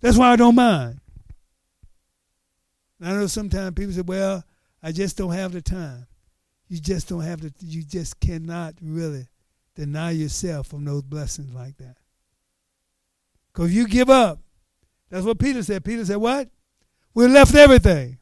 [0.00, 1.00] That's why I don't mind.
[3.00, 4.44] I know sometimes people say, well,
[4.82, 6.06] I just don't have the time.
[6.68, 9.26] You just don't have the you just cannot really
[9.74, 11.96] deny yourself from those blessings like that.
[13.52, 14.40] Because you give up.
[15.10, 15.84] That's what Peter said.
[15.84, 16.48] Peter said, What?
[17.14, 18.18] We left everything.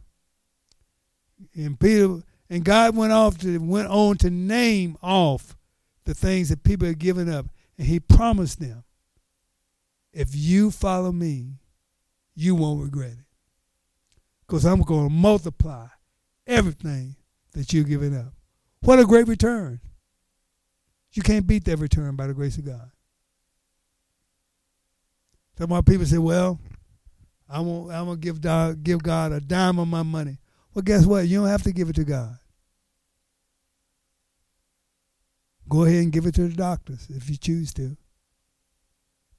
[1.54, 5.56] And Peter and God went off to went on to name off
[6.04, 7.46] the things that people had given up.
[7.78, 8.84] And he promised them,
[10.12, 11.58] if you follow me,
[12.34, 13.26] you won't regret it.
[14.46, 15.88] Because I'm going to multiply
[16.46, 17.16] everything
[17.52, 18.32] that you're giving up.
[18.80, 19.80] What a great return.
[21.12, 22.90] You can't beat that return by the grace of God.
[25.58, 26.60] Some of my people say, well,
[27.48, 30.38] I won't, I'm going to give God, give God a dime of my money.
[30.76, 31.26] Well, guess what?
[31.26, 32.36] You don't have to give it to God.
[35.70, 37.96] Go ahead and give it to the doctors if you choose to.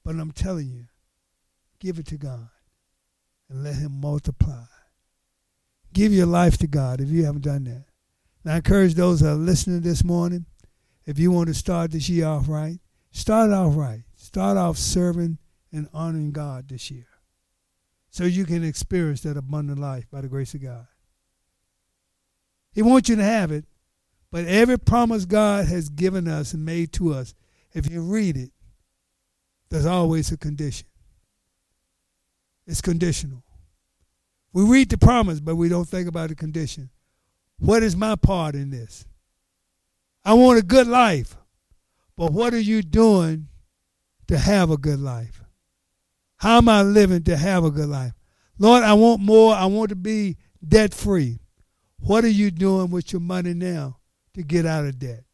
[0.04, 0.86] But I'm telling you,
[1.78, 2.48] give it to God
[3.48, 4.64] and let Him multiply.
[5.92, 7.84] Give your life to God if you haven't done that.
[8.42, 10.44] And I encourage those that are listening this morning,
[11.06, 12.80] if you want to start this year off right,
[13.12, 14.02] start off right.
[14.16, 15.38] Start off serving
[15.70, 17.06] and honoring God this year
[18.10, 20.88] so you can experience that abundant life by the grace of God.
[22.78, 23.64] He wants you to have it,
[24.30, 27.34] but every promise God has given us and made to us,
[27.72, 28.52] if you read it,
[29.68, 30.86] there's always a condition.
[32.68, 33.42] It's conditional.
[34.52, 36.90] We read the promise, but we don't think about the condition.
[37.58, 39.04] What is my part in this?
[40.24, 41.36] I want a good life,
[42.16, 43.48] but what are you doing
[44.28, 45.42] to have a good life?
[46.36, 48.12] How am I living to have a good life?
[48.56, 49.52] Lord, I want more.
[49.52, 51.40] I want to be debt free.
[52.00, 53.98] What are you doing with your money now
[54.38, 55.24] to get out of debt.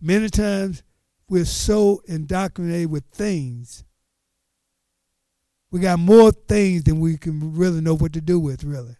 [0.00, 0.82] Many times
[1.28, 3.84] we're so indoctrinated with things.
[5.70, 8.96] We got more things than we can really know what to do with, really.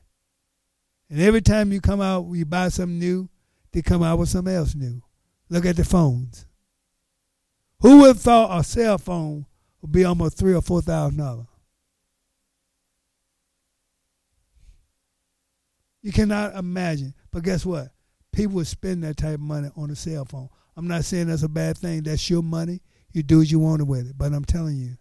[1.11, 3.29] And every time you come out, you buy something new,
[3.73, 5.03] they come out with something else new.
[5.51, 6.47] Look at the phones.
[7.81, 9.47] Who would have thought a cell phone
[9.81, 11.47] would be almost three or four thousand dollars?
[16.03, 17.15] You cannot imagine.
[17.31, 17.89] But guess what?
[18.33, 20.49] People would spend that type of money on a cell phone.
[20.77, 22.03] I'm not saying that's a bad thing.
[22.03, 22.81] That's your money.
[23.13, 24.19] You do what you want with it.
[24.19, 24.97] But I'm telling you,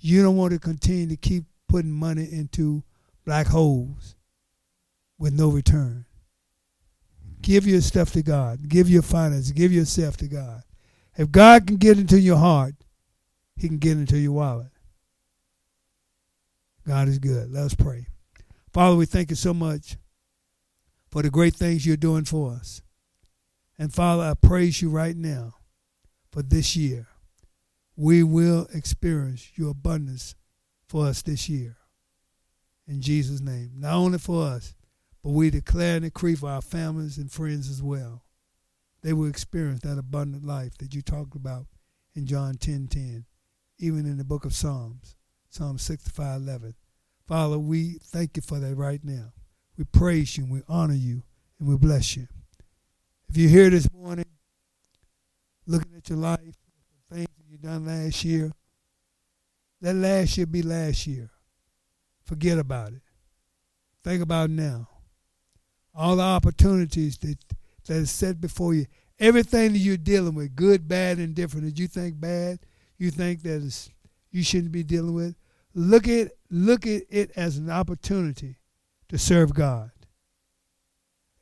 [0.00, 2.82] you don't want to continue to keep putting money into
[3.24, 4.16] black holes
[5.18, 6.04] with no return.
[7.42, 8.68] Give your stuff to God.
[8.68, 9.52] Give your finances.
[9.52, 10.62] Give yourself to God.
[11.16, 12.74] If God can get into your heart,
[13.56, 14.70] He can get into your wallet.
[16.86, 17.52] God is good.
[17.52, 18.06] Let us pray.
[18.72, 19.96] Father, we thank you so much
[21.10, 22.82] for the great things you're doing for us.
[23.78, 25.54] And Father, I praise you right now
[26.30, 27.08] for this year.
[27.96, 30.34] We will experience your abundance
[30.86, 31.76] for us this year.
[32.86, 33.72] In Jesus' name.
[33.76, 34.74] Not only for us,
[35.22, 38.24] but we declare and decree for our families and friends as well.
[39.02, 41.66] They will experience that abundant life that you talked about
[42.14, 43.24] in John 10 10,
[43.78, 45.16] even in the book of Psalms,
[45.48, 46.74] Psalm 65 11.
[47.26, 49.32] Father, we thank you for that right now.
[49.80, 51.22] We praise you, we honor you,
[51.58, 52.28] and we bless you.
[53.30, 54.26] If you're here this morning
[55.66, 56.54] looking at your life,
[57.08, 58.52] the things you've done last year,
[59.80, 61.30] let last year be last year.
[62.24, 63.00] Forget about it.
[64.04, 64.86] Think about now.
[65.94, 67.38] All the opportunities that
[67.86, 68.84] that is set before you.
[69.18, 72.58] Everything that you're dealing with, good, bad, and different, that you think bad,
[72.98, 73.88] you think that is
[74.30, 75.36] you shouldn't be dealing with.
[75.72, 78.56] Look at look at it as an opportunity
[79.10, 79.90] to serve God.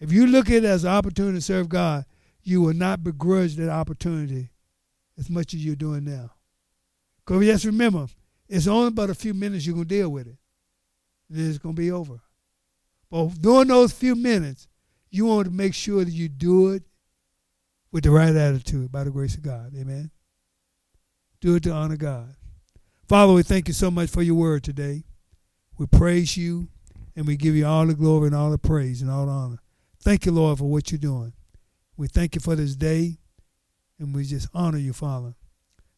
[0.01, 2.05] If you look at it as an opportunity to serve God,
[2.43, 4.51] you will not begrudge that opportunity
[5.19, 6.31] as much as you're doing now.
[7.19, 8.07] Because just remember,
[8.49, 10.37] it's only about a few minutes you're going to deal with it.
[11.29, 12.21] Then it's going to be over.
[13.11, 14.67] But during those few minutes,
[15.11, 16.85] you want to make sure that you do it
[17.93, 19.73] with the right attitude by the grace of God.
[19.77, 20.11] Amen.
[21.41, 22.35] Do it to honor God.
[23.09, 25.05] Father, we thank you so much for your word today.
[25.79, 26.69] We praise you
[27.19, 29.59] and we give you all the glory and all the praise and all the honor.
[30.01, 31.33] Thank you, Lord, for what you're doing.
[31.97, 33.19] We thank you for this day
[33.99, 35.35] and we just honor you, Father.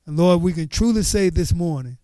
[0.07, 1.99] And Lord, we can truly say this morning,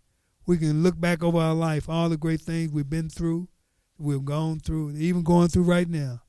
[0.44, 3.48] we can look back over our life, all the great things we've been through,
[3.96, 6.20] we've gone through, and even going through right now.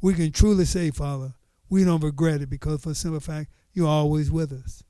[0.00, 1.34] We can truly say, Father,
[1.68, 4.82] we don't regret it because for simple fact, you're always with us.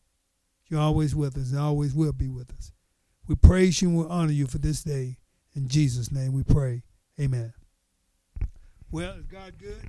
[0.69, 2.71] You're always with us and always will be with us.
[3.27, 5.19] We praise you and we honor you for this day.
[5.57, 6.85] In Jesus' name we pray.
[7.21, 7.53] Amen.
[8.91, 9.83] Well, is God good?